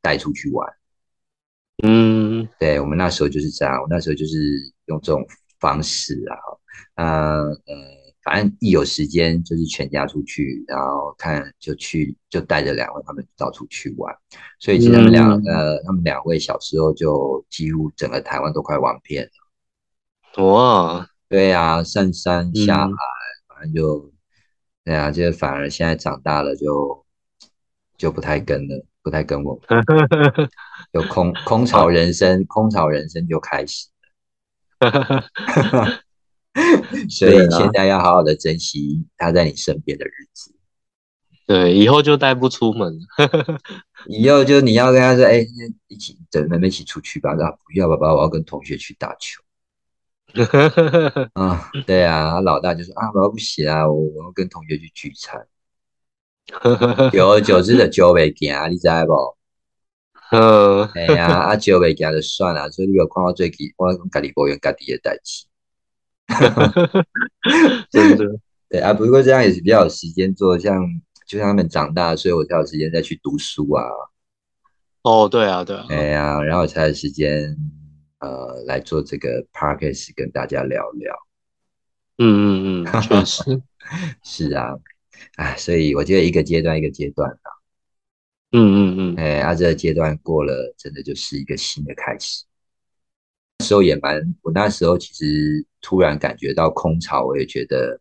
[0.00, 0.66] 带出去玩。
[1.82, 4.38] 嗯，对，我们那时候就是这样，我那时候就是
[4.86, 5.22] 用这种
[5.60, 6.24] 方式
[6.96, 7.74] 啊，呃呃，
[8.24, 14.14] 反正一有时间就是全家出去，然后看就去就带着两位他们到处去玩，
[14.58, 19.24] 所以其实他们两呃他们两位小时候就几乎整个台湾都快玩遍
[20.36, 20.42] 了。
[20.44, 22.94] 哇，对呀，上山下海，
[23.46, 24.12] 反正就
[24.84, 27.04] 对啊，就反而现在长大了就
[27.96, 28.86] 就不太跟了。
[29.04, 29.60] 不太跟我，
[30.92, 33.86] 有空空巢人生，空巢人生就开始
[34.80, 35.24] 了。
[37.10, 40.54] 所以现在要好好的珍惜他在你身边的日子。
[41.46, 42.98] 对，以后就带不出门。
[44.08, 45.46] 以后就你要跟他说：“哎，
[45.88, 49.42] 一起等妹妹一起出去吧。”然后不要爸爸，我要跟同学去打球。
[51.34, 55.46] 啊，对啊，老大就说：“啊，爸爸不行啊，我我要跟同学去聚餐。”
[57.12, 59.36] 久而久之的酒未行，你知不？
[60.30, 65.44] 嗯，哎呀，啊酒未行就算了，所以你有看到最近我家己抱怨家己的代志。
[67.90, 68.24] 真的，
[68.68, 70.82] 对啊，不过这样也是比较有时间做，像
[71.26, 73.84] 就像他们长大，所以我才有时间再去读书啊。
[75.02, 75.86] 哦，对啊，对啊。
[75.90, 77.56] 哎呀，然后才有时间
[78.20, 81.14] 呃来做这个 podcast 跟大家聊聊。
[82.18, 83.62] 嗯嗯嗯，确实
[84.24, 84.74] 是啊。
[85.36, 87.38] 哎，所以我觉得一个阶段一个阶段的，
[88.52, 92.44] 嗯嗯嗯，哎，啊，这个阶段过了，真的就是一个新的开始。
[93.64, 97.98] 那时候也蛮，我那时候其实突然感觉到空巢，我也觉得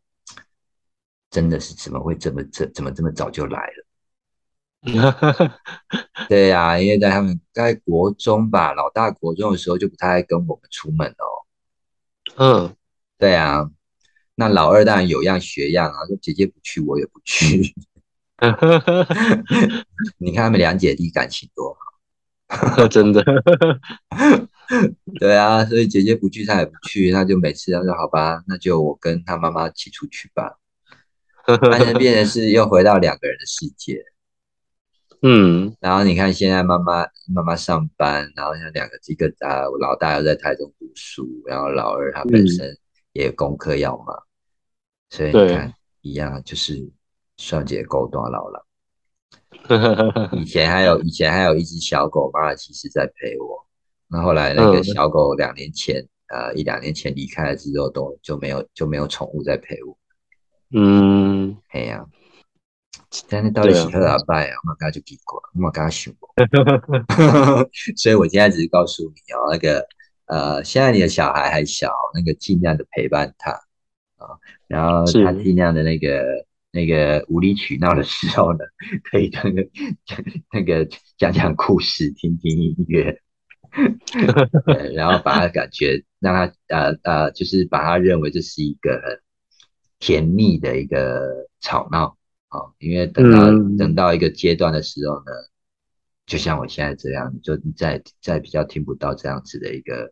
[1.32, 3.66] 真的是怎么会这么这怎么这么早就来
[4.82, 5.62] 了？
[6.28, 11.48] 对呀，因为在他们在国中吧，老大国中的时候就不太爱跟我们出门哦。
[12.36, 12.76] 嗯，
[13.18, 13.72] 对啊。
[14.36, 17.74] 那老二当然有样学样啊，说姐姐不去，我也不去。
[20.20, 21.74] 你看他们两姐弟感情多
[22.50, 23.24] 好， 真的。
[25.20, 30.58] 对啊，所以姐姐不去，他也不去，他就每次他说好吧，那就我跟他妈妈一起出去吧。
[31.46, 34.04] 发现变成是又回到两个人的世界。
[35.22, 42.78] 嗯，然后你看现在妈妈妈妈上班，然后像两个一个啊，我老大又在台中读书，然后老二他本身。
[43.14, 44.24] 也有功课要嘛，
[45.12, 45.72] 所以你看
[46.02, 46.90] 一样，就是
[47.38, 48.66] 双节狗多老了。
[50.34, 53.68] 以前还有以前还有一只小狗妈妈其实在陪我，
[54.14, 59.98] 那后来那个小狗两年前呃一两年前离开了之后，都就没有就没有宠物在陪我。
[60.72, 62.06] 嗯，哎呀，
[63.28, 66.30] 但是到底喜喝阿拜啊，我刚刚就给过，我刚刚想过，
[67.98, 69.86] 所以我现在只是告诉你哦，那个。
[70.26, 73.52] 呃，现在你的小孩还小，那个尽量的陪伴他，
[74.16, 76.24] 啊，然后他尽量的那个
[76.72, 78.60] 那个无理取闹的时候呢，
[79.12, 79.68] 可以那个
[80.54, 83.20] 那个讲讲故事，听听音乐，
[84.94, 89.20] 然后把他感觉让他呃呃，就是把他认为这是一个很
[90.00, 92.18] 甜蜜的一个吵闹
[92.50, 95.32] 啊，因为等到等到一个阶段的时候呢。
[96.26, 100.10] 就像我现在这样，就再再比较听不到这样子的一个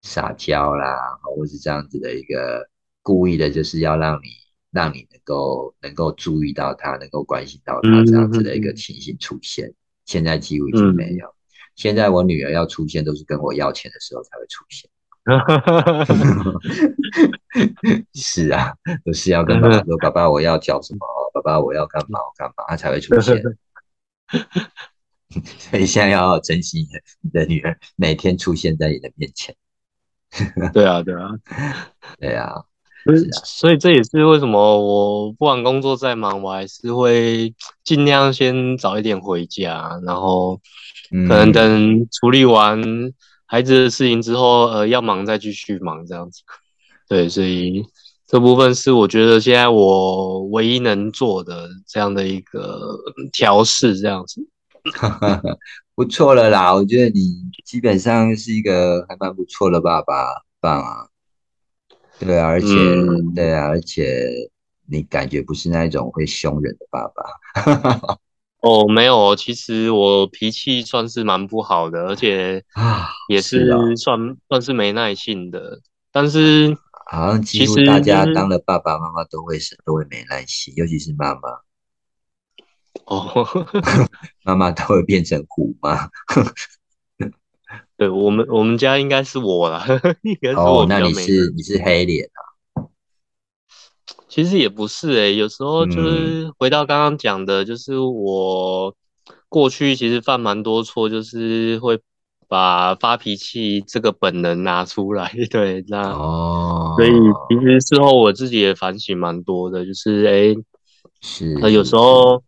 [0.00, 2.66] 撒娇啦，或是这样子的一个
[3.02, 4.28] 故意的，就是要让你
[4.70, 9.70] 让你能够能够注意到他，能够关心到他这样子的一个情形出现。
[10.06, 11.34] 现在几乎已经没有。
[11.82, 14.88] 现在我女儿要出现，都是跟我要钱的时候才会出现。
[18.14, 18.72] 是啊，
[19.04, 21.00] 都是要跟爸爸说：“爸爸，我要叫什么？
[21.34, 22.20] 爸爸，我要干嘛？
[22.36, 23.42] 干嘛？”他才会出现。
[25.58, 26.86] 所以现在要珍惜
[27.20, 29.56] 你的女儿每天出现在你的面前。
[30.72, 31.30] 对啊，对啊，
[32.20, 32.62] 对啊。
[33.04, 40.60] 所以，所以这也是为什么我不管工作再忙，我还是会尽量先早一点回家，然后
[41.10, 42.80] 可能等处理完
[43.46, 46.42] 孩子的事情之后，呃，要忙再继续忙这样子。
[47.08, 47.84] 对，所以
[48.26, 52.96] 这部分是我觉得现在我唯一能做的这样的一个
[53.32, 54.46] 调试，这样子。
[55.94, 57.20] 不错了啦，我觉得你
[57.64, 60.24] 基本上是一个还蛮不错的爸爸，
[60.58, 61.11] 棒啊！
[62.24, 62.68] 对啊，而且
[63.34, 64.32] 对啊，而且
[64.86, 68.18] 你感觉不是那一种会凶人的爸爸。
[68.60, 75.80] 哦，没有，其实我脾气算是蛮不好的，而且啊，也是算算是没耐性的。
[76.12, 76.76] 但是
[77.10, 81.40] 好像几乎大家当了爸爸妈妈都会是都会没耐心，尤其是妈妈。
[83.06, 83.44] 哦，
[84.44, 86.08] 妈妈都会变成虎吗？
[87.96, 89.86] 对我们，我们家应该是我啦。
[90.56, 92.40] 哦，那你是你是黑脸啊？
[94.28, 98.94] 其实也不是诶，有时候就是回到刚刚讲的，就是我
[99.48, 102.00] 过去其实犯蛮多错，就是会
[102.48, 105.32] 把发脾气这个本能拿出来。
[105.50, 107.10] 对，那哦，所以
[107.48, 110.56] 其实事后我自己也反省蛮多的，就是诶，
[111.20, 112.42] 是有时候。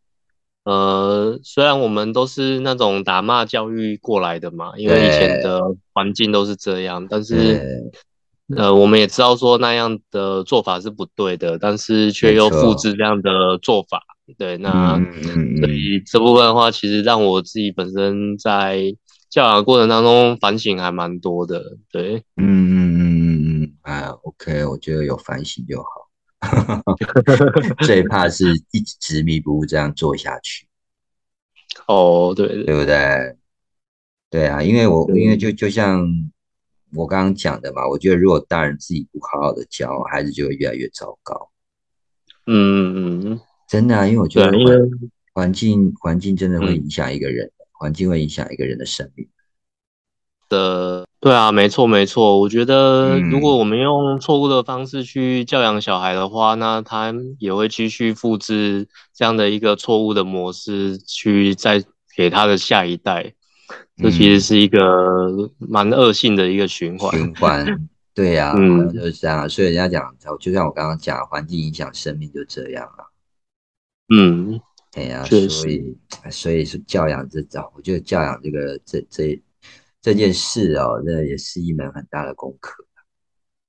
[0.65, 5.61] 呃，虽然我们都是那种打骂教育过来的嘛，因为以前的
[5.93, 7.93] 环境都是这样，但是
[8.57, 14.03] 呃，我们也知道说那样的做法是不对的，但是却又复制这样的做法，
[14.39, 14.99] 对，那
[15.61, 18.97] 所以这部分的话，其实让我自己本身在
[19.31, 26.04] 教养过程当中反省还蛮多的，对，嗯嗯嗯嗯嗯，哎，OK，我觉得有反省就好。
[27.85, 30.67] 最 怕是一直执迷不悟这样做下去。
[31.87, 33.37] 哦，对，对不对？
[34.31, 36.07] 对啊，因为我因为就就像
[36.93, 41.51] 我刚刚讲的嘛，我觉得如果大人自己不好好的教，孩子就会越来越糟糕。
[42.47, 44.51] 嗯嗯嗯，真的啊，因为我觉得
[45.33, 49.29] 环境环境真的会影响一个人，环境会影响一个人的生命。
[50.55, 52.39] 的，对啊，没错没错。
[52.39, 61.83] 我觉得，如果我们用错误的方式去教养小孩的话，那他也会继续复制这样的一个错误的模式，去再
[62.17, 63.35] 给他的下一代。
[63.97, 64.81] 这其实是一个
[65.59, 67.11] 蛮恶性的一个循环。
[67.19, 69.49] 循环， 对呀，嗯，就是这样。
[69.49, 73.11] 所以人家讲，就像我刚刚讲，环境影响生命，就这样了。
[74.15, 74.61] 嗯，
[74.93, 75.97] 对呀，所以
[76.31, 79.41] 所以是教养这招，我觉得教养这个这这。
[80.05, 82.85] 这件事哦，那也是一门很大的功课，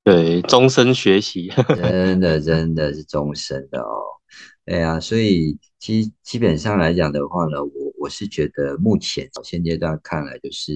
[0.04, 4.04] 对，终身学习， 真的真的是终身的哦。
[4.66, 10.74] 哎呀，所以其实基本上来讲的话呢，我我是觉得目前现阶段看来，就是，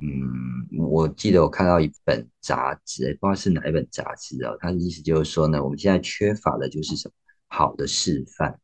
[0.00, 7.14] 嗯，我记得我看到一本杂志，不知道是哪一本杂志哦，它的意思就是说呢，我们现在缺乏的就是什么
[7.48, 8.60] 好的示范，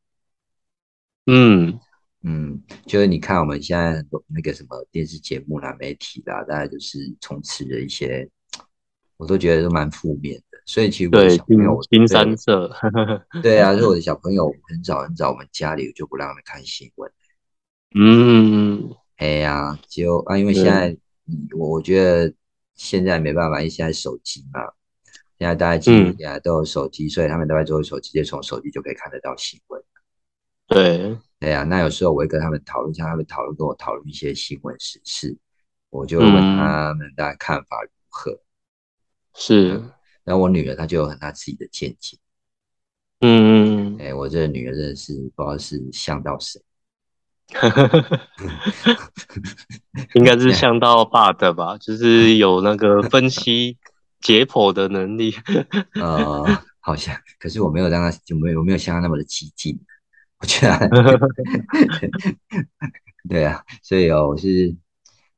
[1.27, 1.81] 嗯。
[2.23, 8.29] 嗯，就是你看我们现在很多那个什么电视节目啦、媒体啦，大概就是充斥着一些，
[9.17, 10.59] 我都觉得都蛮负面的。
[10.67, 12.71] 所以其实我的小朋友，金三 色，
[13.43, 17.11] 对啊，是我的小朋友很早很早，我们家里就不让他们看新闻。
[17.95, 20.95] 嗯，哎呀，就啊，因为现在
[21.57, 22.33] 我我觉得
[22.75, 24.61] 现在没办法，因为现在手机嘛，
[25.39, 29.83] 现在大家几乎现在都有手机，所以他们都在做手机，直接从手机就可以看得到新闻。
[30.71, 31.17] 对。
[31.39, 35.35] 对呀，那有时候我会跟他们讨论，一下他们讨论跟我讨论一些新闻时事，
[35.89, 38.39] 我就问他们大家看法如何。
[39.35, 39.83] 是，
[40.23, 42.19] 然后我女儿她就有很大自己的见解。
[43.21, 43.99] 嗯嗯。
[43.99, 46.61] 哎，我这个女儿真的是不知道是像到谁。
[50.15, 53.79] 应该是像到爸的吧， 就是有那个分析
[54.21, 55.35] 解剖的能力。
[55.95, 56.45] 呃，
[56.81, 59.81] 好像，可是我没有让她，就没有我没有像她那么的激进。
[60.41, 60.89] 我觉得，
[63.29, 64.75] 对啊，所以哦，我是，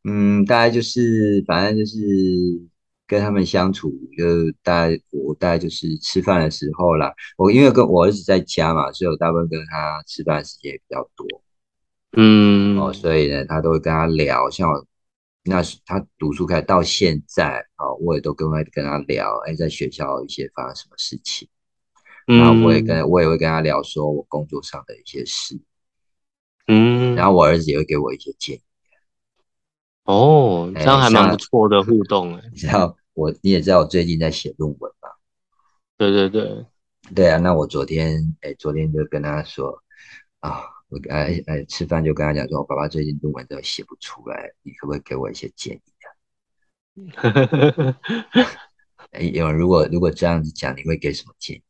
[0.04, 1.98] 嗯，大概就是，反正就是
[3.06, 7.12] 跟他们相处，就大概我大概就是吃饭的时候啦。
[7.36, 11.26] 我因为跟我儿子在家嘛，所以我大部分跟他吃饭时间也比较多。
[12.16, 14.86] 嗯，哦，所以呢，他都会跟他聊，像我
[15.44, 21.48] 那是他读书开到现在，哦，我也都跟他跟他聊，哎，在学校一些发生什么事情。
[22.26, 25.60] 然后我也跟我也会跟他聊，说我工作上的一些事，
[26.66, 28.62] 嗯，然后我儿子也会给我一些建议。
[30.04, 32.42] 哦，这样还蛮不错的互动哎。
[32.52, 35.08] 你知道我你也知道我最近在写论文嘛？
[35.96, 36.66] 对对对，
[37.14, 37.38] 对啊。
[37.38, 39.80] 那我昨天哎，昨天就跟他说
[40.40, 47.96] 啊，我哎哎吃饭就跟他讲说，我爸爸最近论文都写不出来，你可不可以给我一些建议啊？
[49.12, 51.62] 哎，有人如果如果这样子讲，你会给什么建议？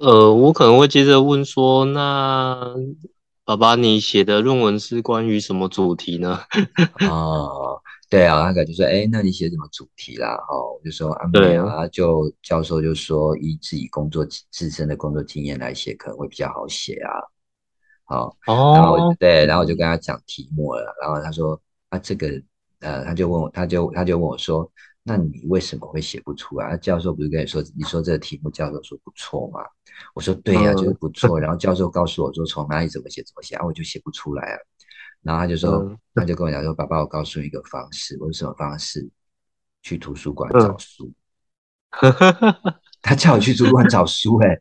[0.00, 2.74] 呃，我可能会接着问说，那
[3.44, 6.40] 爸爸，你写的论文是关于什么主题呢？
[7.10, 7.78] 哦，
[8.08, 10.34] 对啊，那个就说，哎，那你写什么主题啦？
[10.48, 17.12] 哦，我就说啊，没有啊，就教授就说，以自己工作自身的工作经验来写，可能会比较好写啊。
[18.04, 22.26] 好，然后对，然后我就跟他讲题目了，然后他说，啊，这个，
[22.80, 24.66] 呃，他就问我，他就他就问我说。
[25.02, 26.76] 那你为什么会写不出来？
[26.76, 29.60] 教授不是跟你说，你说这个题目，教授说不错嘛？
[30.14, 31.40] 我说对呀，就是不错。
[31.40, 34.58] 然后教授告诉我说，从哪里怎么写怎么写，然后我就写不出来啊。
[35.22, 38.16] 然后他就说，他就跟我讲说，爸爸，我告诉你一个方式。
[38.20, 39.08] 我说什么方式？
[39.82, 41.10] 去图书馆找书。
[43.00, 44.60] 他叫我去图书馆找书，哎，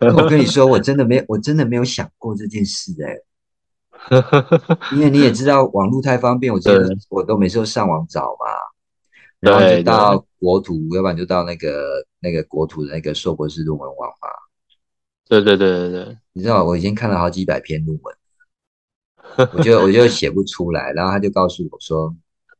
[0.00, 3.18] 我跟你说，我真的没，我真的没有想过这件事，哎。
[4.92, 8.46] 因为你也知道，网络太方便，我真的我都每次都上网找嘛。
[9.42, 14.28] 然后就到国土，要不然就到那个那个国土的那个硕博士论文网嘛。
[15.28, 18.16] 对对对对对，你知道我已经看了好几百篇论文，
[19.52, 20.92] 我就我就写不出来。
[20.92, 22.14] 然后他就告诉我说：“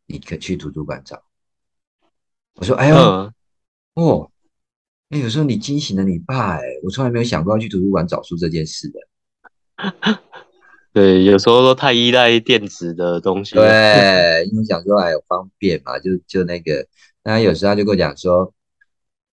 [0.07, 1.23] 你可去图书馆找。”
[2.57, 2.97] 我说：“哎呦，
[3.95, 4.29] 哦，
[5.07, 8.99] 那有时候你惊醒了你爸哎，我从来没有想过要去图书馆找书这件事的。
[10.93, 13.55] ”对，有时候都太依赖电子的东西。
[13.55, 16.87] 对，因为想说还有方便嘛，就就那个，
[17.25, 18.53] 那有时候他就跟我讲说，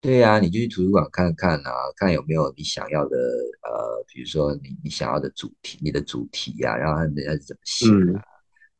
[0.00, 7.86] 对呀，你就去图书馆看看啊，看有没有你想要的，呃，比如说你你想要的主题，你的主题呀，然后人家是怎么写
[8.16, 8.22] 啊，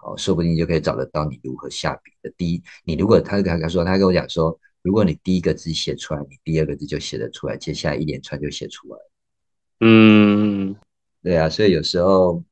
[0.05, 2.33] 哦，说不定就可以找得到你如何下笔的。
[2.37, 8.99] 第一，你如果他他说他跟我讲说，如果你第一个字写出来，你第二个字就写得出来，接下来一连串就写出来。
[9.81, 10.77] 嗯，
[11.25, 12.45] 对啊，所以有时候。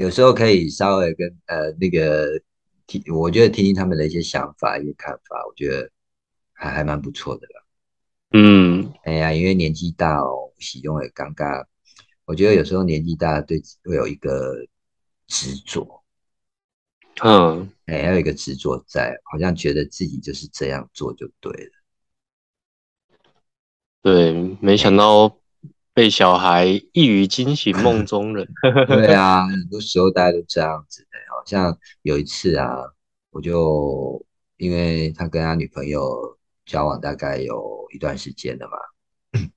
[0.00, 2.40] 有时候可以稍微跟呃那个
[2.86, 5.90] 听，我觉得听听他们的一些想法、一些看法，我觉得
[6.54, 7.62] 还还蛮不错的啦。
[8.32, 11.66] 嗯，哎呀，因为年纪大哦，使用也尴尬。
[12.24, 14.64] 我觉得有时候年纪大，对会有一个
[15.26, 16.02] 执着。
[17.22, 21.72] 嗯，哎，还有一个执着在，好像觉得自己就是这样做就对了。
[24.00, 24.32] 对，
[24.62, 25.39] 没想到。
[25.92, 28.48] 被小孩一语惊醒梦 中人。
[28.86, 31.18] 对啊， 很多时候大家都这样子的。
[31.30, 32.76] 好像有一次啊，
[33.30, 34.24] 我就
[34.56, 39.48] 因为他跟他女朋友交往大概有一段时间了嘛，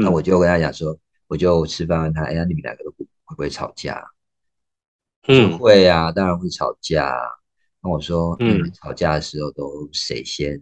[0.00, 0.96] 那我就跟他讲说，
[1.26, 4.02] 我就吃饭问他，哎呀，你们两个都不会不会吵架？
[5.26, 7.12] 嗯，会啊，当然会吵架。
[7.82, 10.60] 那我说，嗯，吵架的时候都谁先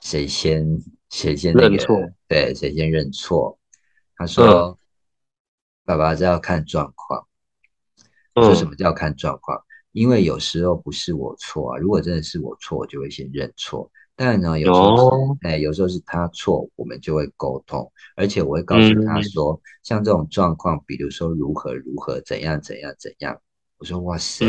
[0.00, 0.66] 谁先
[1.10, 1.96] 谁先认错？
[2.26, 3.56] 对，谁先认错？
[4.20, 4.78] 他说
[5.86, 7.26] ：“爸爸这要看状况。”
[8.36, 9.58] 说什么叫看状况？
[9.92, 11.78] 因为有时候不是我错啊。
[11.78, 13.90] 如果真的是我错，我就会先认错。
[14.14, 17.90] 但呢，有时候哎，有时候是他错，我们就会沟通。
[18.14, 23.40] 而且我会告诉他说，像这种状况，比如说如何如何怎样怎样怎样。
[23.78, 24.44] 我说：“哇塞！”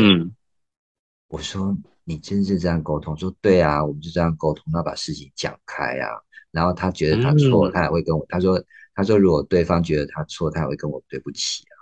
[1.28, 6.20] 我说：“你真是这样沟通？”说：“对啊，我们就这样沟通，要把事情讲开啊。”
[6.52, 8.62] 然后他觉得他错，他也会跟我他说。
[8.94, 11.74] 他说：“如果对方觉得他错，他也会跟我对不起啊。”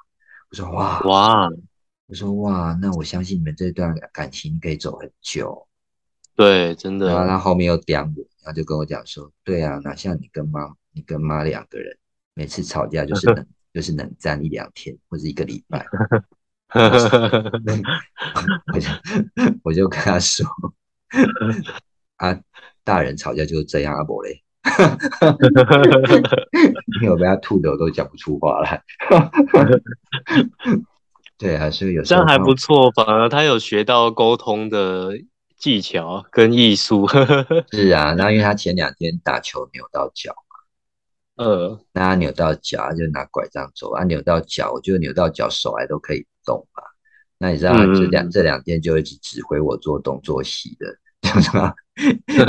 [0.50, 1.48] 我说：“哇哇！”
[2.06, 5.66] 我说：“哇，那我相信你们这段感情可以走很久。”
[6.36, 7.08] 对，真的。
[7.08, 11.96] 然后他后面又刁我，他就跟我讲说：“对啊，哪像你跟妈，你跟妈两个人
[12.34, 15.86] 每次吵架就是冷，就是冷战一两天或者一个礼拜。
[18.72, 18.88] ”我就
[19.64, 20.46] 我就跟他说：
[22.16, 22.40] “啊，
[22.84, 24.86] 大人吵架就是这样啊，伯嘞。”哈
[25.20, 25.82] 哈哈
[27.00, 28.82] 因为我被他吐的我都讲不出话来。
[31.38, 35.12] 对啊，所以有这样还不错，反而他有学到沟通的
[35.56, 37.08] 技巧跟艺术。
[37.72, 40.34] 是啊，那因为他前两天打球扭到脚
[41.36, 46.82] 嘛，呃，那他扭到脚，他就拿拐杖走啊，扭到脚，我就扭到脚，手还都可以动嘛。
[47.38, 50.86] 那你知道这两这两天就一直指挥我做东做西的，
[51.32, 51.72] 就什么？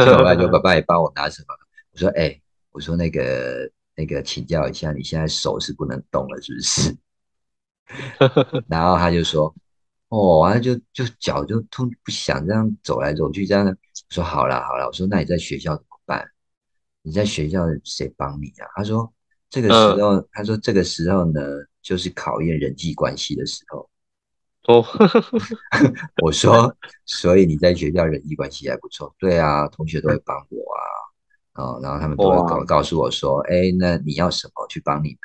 [0.05, 1.55] 后来就爸爸也帮我拿什么？
[1.93, 6.97] 我说，哎，我说那个那个请教一下，你现在手是不能动了，是不是？
[8.69, 9.53] 然后他就说。
[10.11, 13.65] 哦，完了就就脚就痛不想这样走来走去这样。
[13.65, 13.73] 我
[14.09, 16.27] 说好了好了，我说那你在学校怎么办？
[17.01, 18.67] 你在学校谁帮你啊？
[18.75, 19.09] 他说
[19.49, 19.73] 这个时
[20.03, 21.39] 候，他说这个时候呢，
[21.81, 23.89] 就是考验人际关系的时候。
[24.67, 24.85] 哦，
[26.21, 26.75] 我说
[27.05, 29.15] 所以你在学校人际关系还不错。
[29.17, 30.83] 对啊，同学都会帮我啊，
[31.55, 35.17] 哦，然后他们都会告告诉我说，哎，那你要什么去帮你拿？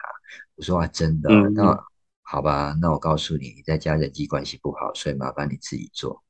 [0.57, 1.85] 我说啊，真的那。
[2.29, 6.25] 好吧，那我告诉你，你在家人际关系不好，所以麻烦你自己做。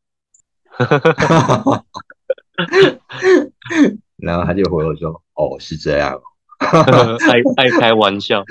[4.16, 6.20] 然后他就回我说：“哦，是这样。
[6.60, 8.44] ”爱爱开玩笑。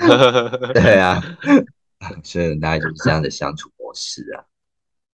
[0.74, 1.22] 对啊，
[2.24, 4.42] 所以大概就是这样的相处模式啊。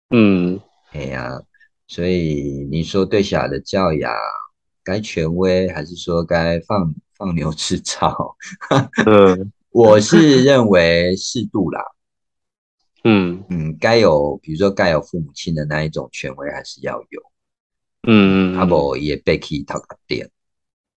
[0.09, 0.59] 嗯，
[0.93, 1.39] 哎呀，
[1.87, 4.11] 所以你说对小孩的教养
[4.85, 8.37] 该权威，还是说该放放牛吃草？
[9.07, 11.83] 嗯，我是认为适度啦。
[13.05, 17.23] 嗯嗯，该有，比如说该有父母亲的那一种权威还是要有，
[18.07, 20.31] 嗯，阿伯也被可以讨个点，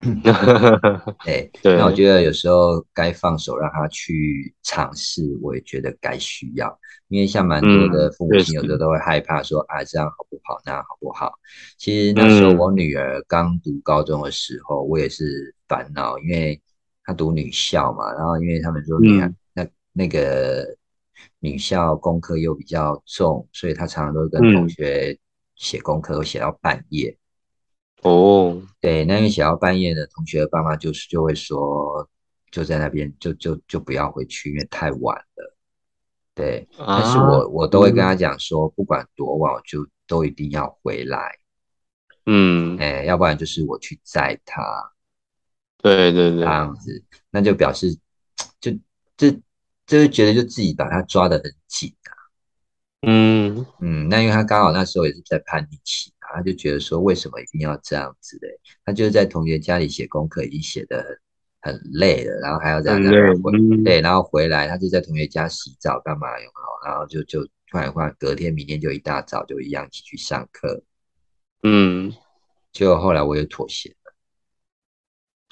[1.26, 6.78] 哎，对，那我觉得有时候该放手让他去尝试，我也觉得该需要，
[7.08, 11.32] 因为像蛮多的父母亲有时候都会害怕说啊这样好不好，那样好不好？
[11.78, 16.62] 其实那时候我女儿刚读高中的时候，我也是烦恼，因为
[17.04, 20.76] 她读女校嘛，然后因为他们说你看那那个。
[21.40, 25.18] 女校功课又比较重，所以她常常都跟同学
[25.56, 27.16] 写功课，会写到半夜。
[28.06, 32.08] 哦，对，那因为写到半夜的同学的爸妈就是就会说，
[32.52, 35.56] 就在那边就就就不要回去，因为太晚了。
[36.34, 41.32] 对，但是我我都会跟他讲说，不管多晚，就都一定要回来。
[42.26, 44.62] 嗯，哎，要不然就是我去载他。
[45.78, 47.98] 对对对，这样子，那就表示
[48.60, 48.72] 就
[49.18, 49.40] 这。
[49.88, 52.10] 就是觉得就自己把他抓得很紧啊，
[53.04, 58.60] 嗯嗯，那因为他刚好那时候也是在叛逆期啊，他就觉得说为什么一定要这样子嘞？
[58.84, 61.04] 他就是在同学家里写功课已经写的
[61.62, 63.52] 很很累了，然后还要这样这样回
[63.84, 66.90] 对，然后回来他就在同学家洗澡干嘛有没有？
[66.90, 70.84] 然后就就突然换隔天明天就一大早就一样起去上课，
[71.64, 72.14] 嗯，
[72.72, 74.14] 就后来我也妥协了，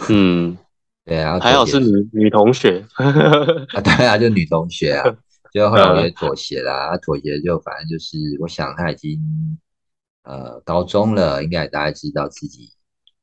[0.10, 0.58] 嗯。
[1.06, 5.04] 对啊，还好是女女同学 啊，对啊，就女同学啊，
[5.52, 9.20] 就后来我也妥协啦，妥协就反正就是，我想他已经
[10.24, 12.72] 呃高中了，应该大家知道自己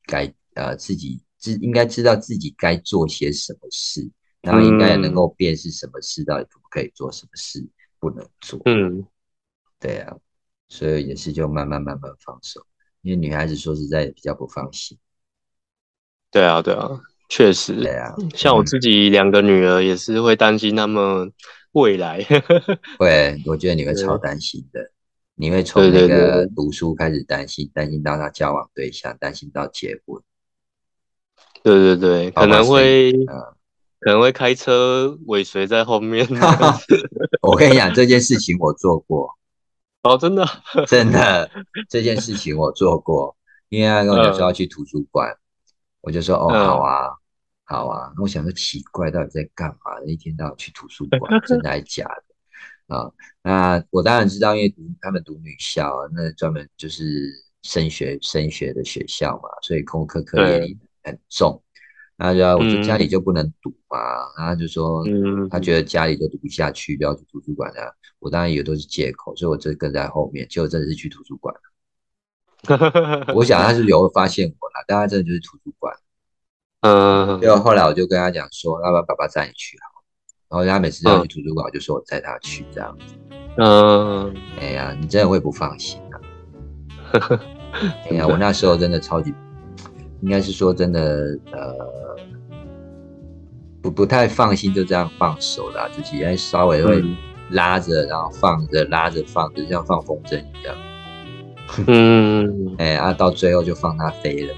[0.07, 4.09] 该呃自己知应该知道自己该做些什么事，
[4.43, 7.67] 然后应该能够辨识什么事到底可不可以做，什么事
[7.99, 8.61] 不能做。
[8.65, 9.05] 嗯，
[9.79, 10.17] 对啊，
[10.69, 12.65] 所以也是就慢慢慢慢放手，
[13.03, 14.99] 因为女孩子说实在比较不放心。
[16.31, 16.89] 对啊，对啊。
[17.33, 21.33] 确实，对啊，像我自己两个女儿也是会担心他们
[21.71, 22.21] 未来。
[22.99, 24.91] 会，我觉得你会超担心的，
[25.41, 30.23] 你会从那个读书开始担心，担心到他交往对象，担心到结婚。
[31.63, 33.11] 对对对，可能会，
[34.01, 36.29] 可能会开车尾随在后面。
[37.41, 39.31] 我跟你讲，这件事情我做过。
[40.03, 40.47] 哦，真的，
[40.87, 41.51] 真的，
[41.89, 43.35] 这件事情我做过，
[43.71, 45.35] 因为他跟我讲说要去图书馆，
[46.03, 47.17] 我就说哦，好啊。
[47.65, 50.03] 好啊，那我想说奇怪，到底在干嘛？
[50.05, 52.25] 一天到晚去图书馆，真的还是假的
[52.91, 53.11] 啊？
[53.43, 57.31] 那我当然知道，因为读他们读女校，那专门就是
[57.63, 61.63] 升学升学的学校嘛，所以功课课业很重。
[62.17, 63.99] 那就我说家里就不能读嘛，
[64.37, 65.03] 然后就说
[65.51, 67.95] 他觉得家里都读不下去，不要去图书馆的。
[68.19, 71.55] 我当然以为都是借口，所以我就跟在后面，结果真的是去图书馆。
[73.35, 75.97] 我想他是有发现我了，但他真的就是图书馆。
[76.81, 79.90] 嗯，就后来我就跟他讲说，要不要爸爸载你去好？
[80.51, 83.15] 然后他每次要去图书馆，我就说我载他去这样子。
[83.57, 86.19] 嗯，哎呀，你真的会不放心啊？
[88.11, 89.33] 哎呀，我那时候真的超级，
[90.23, 91.77] 应该是说真的，呃，
[93.81, 97.01] 不不太放心，就这样放手了，自己还稍微会
[97.51, 100.77] 拉着，然后放着，拉着放着，像放风筝一样。
[101.87, 104.55] 嗯，哎啊，到最后就放他飞了。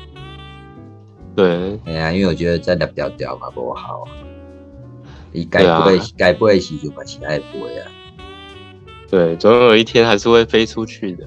[1.36, 4.04] 对，哎呀，因为我觉得在那掉掉嘛不好，
[5.32, 7.90] 你该不会该不会洗就把其他不会啊。
[9.10, 11.26] 对，总有一天还是会飞出去的。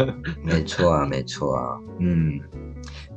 [0.42, 2.40] 没错啊，没错啊，嗯，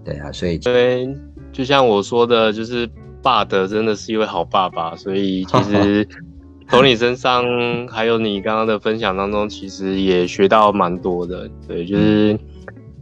[0.04, 1.08] 对啊，所以对，
[1.54, 2.90] 就像我说的，就是
[3.22, 6.06] 爸的真的是一位好爸爸，所以其实
[6.68, 7.44] 从你身上
[7.88, 11.50] 还有你刚刚的分享当中，其实也学到蛮多的。
[11.66, 12.38] 对，就是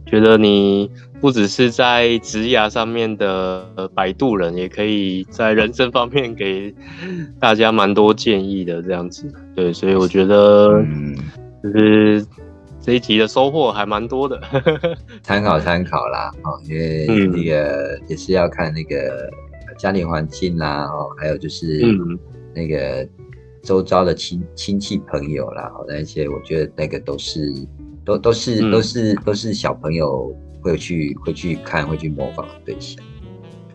[0.06, 0.88] 觉得你
[1.20, 6.72] 不只是在职涯上面的摆渡人，也可以在人生方面给
[7.40, 9.30] 大家蛮多建议的这样子。
[9.54, 11.16] 对，所以我觉得，嗯，
[11.62, 12.24] 就是
[12.80, 14.40] 这一集的收获还蛮多的，
[15.22, 19.28] 参考参考啦，哦，因为那个也是要看那个
[19.76, 21.82] 家庭环境啦，哦，还有就是
[22.54, 23.06] 那个
[23.62, 27.52] 周遭的亲亲戚朋友啦，哦，那些我觉得那个都是
[28.04, 30.32] 都都是都是都是小朋友
[30.70, 33.02] 会去会去看会去模仿的对象。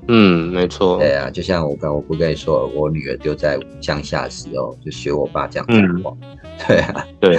[0.10, 0.98] 嗯，没错。
[1.00, 6.14] 对啊，就像我刚我不跟你说，我女儿丢在乡下的时候，就学我爸这样讲话。
[6.68, 7.38] 对啊，对，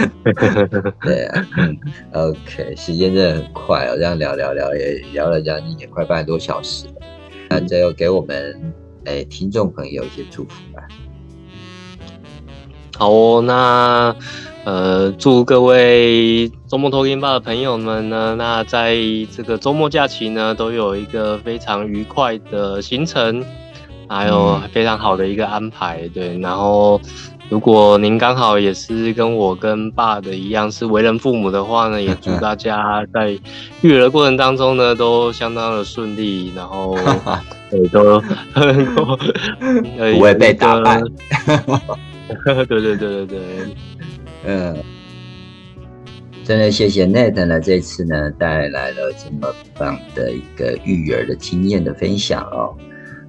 [1.02, 1.46] 对啊。
[1.58, 1.76] 嗯
[2.12, 6.94] ，OK，时间真的很快哦，这样聊聊聊也聊了将近也快半个多小时了。
[7.50, 8.72] 那最后给我们
[9.04, 10.82] 哎听众朋友一些祝福吧。
[12.96, 14.16] 好哦，那。
[14.64, 18.96] 呃，祝各位周末偷听吧的朋友们呢，那在
[19.36, 23.44] 这个周末假期呢，都有一个非常愉快的行程，
[24.08, 26.08] 还有非常好的一个安排。
[26.14, 26.98] 对，然后
[27.50, 33.38] 如果您刚好也是跟我跟爸的一样是为人父母的话呢，也祝大家在
[33.82, 36.96] 育儿的过程当中呢，都相当的顺利，然后
[37.70, 38.18] 对都
[40.14, 41.02] 不会被打败。
[42.66, 43.38] 对对对对对。
[44.46, 44.76] 嗯，
[46.44, 52.76] 真的谢谢 Net 呢，这次呢带来了这么棒的一个育儿的经验的分享哦。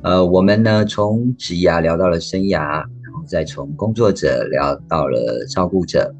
[0.04, 6.14] 呃，我们呢从职涯聊到了生涯，然后再从工作者聊到了照顾者。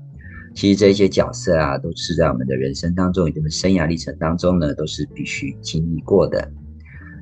[0.54, 6.50] 其实这些角色啊，都是在我们的人生当中，以及我们生涯历程当中呢，都是必须经历过的。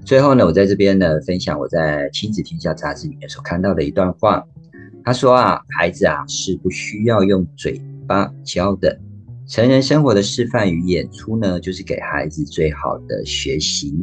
[0.06, 4.44] 最后呢，我在这边呢分享我在《亲子天下》杂志里面所看到的一段话。
[5.06, 8.98] 他说啊，孩子啊是不需要用嘴巴教的，
[9.48, 13.94] 成人生活的示范与演出呢，就是给孩子最好的学习。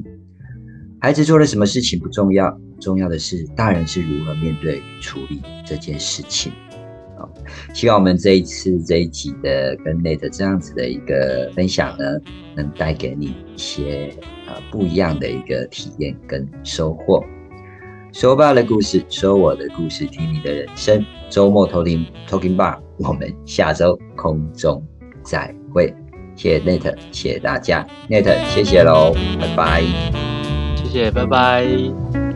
[1.01, 6.53] 孩子做了什么事情不重要，重要的是大人是如何面对与处理这件事情。
[7.17, 7.27] 好，
[7.73, 12.05] 希望我们这一次这一集的跟 Nate 这样子的一个分享呢，
[12.55, 14.15] 能带给你一些
[14.47, 17.25] 呃不一样的一个体验跟收获。
[18.13, 21.05] 说爸的故事，说我的故事，听你的人生。
[21.29, 24.85] 周末偷听 Talking Bar，我们下周空中
[25.23, 25.95] 再会。
[26.35, 29.83] 谢谢 Net，谢谢大家，Net，谢谢喽，拜拜。
[30.75, 32.30] 谢谢，拜拜。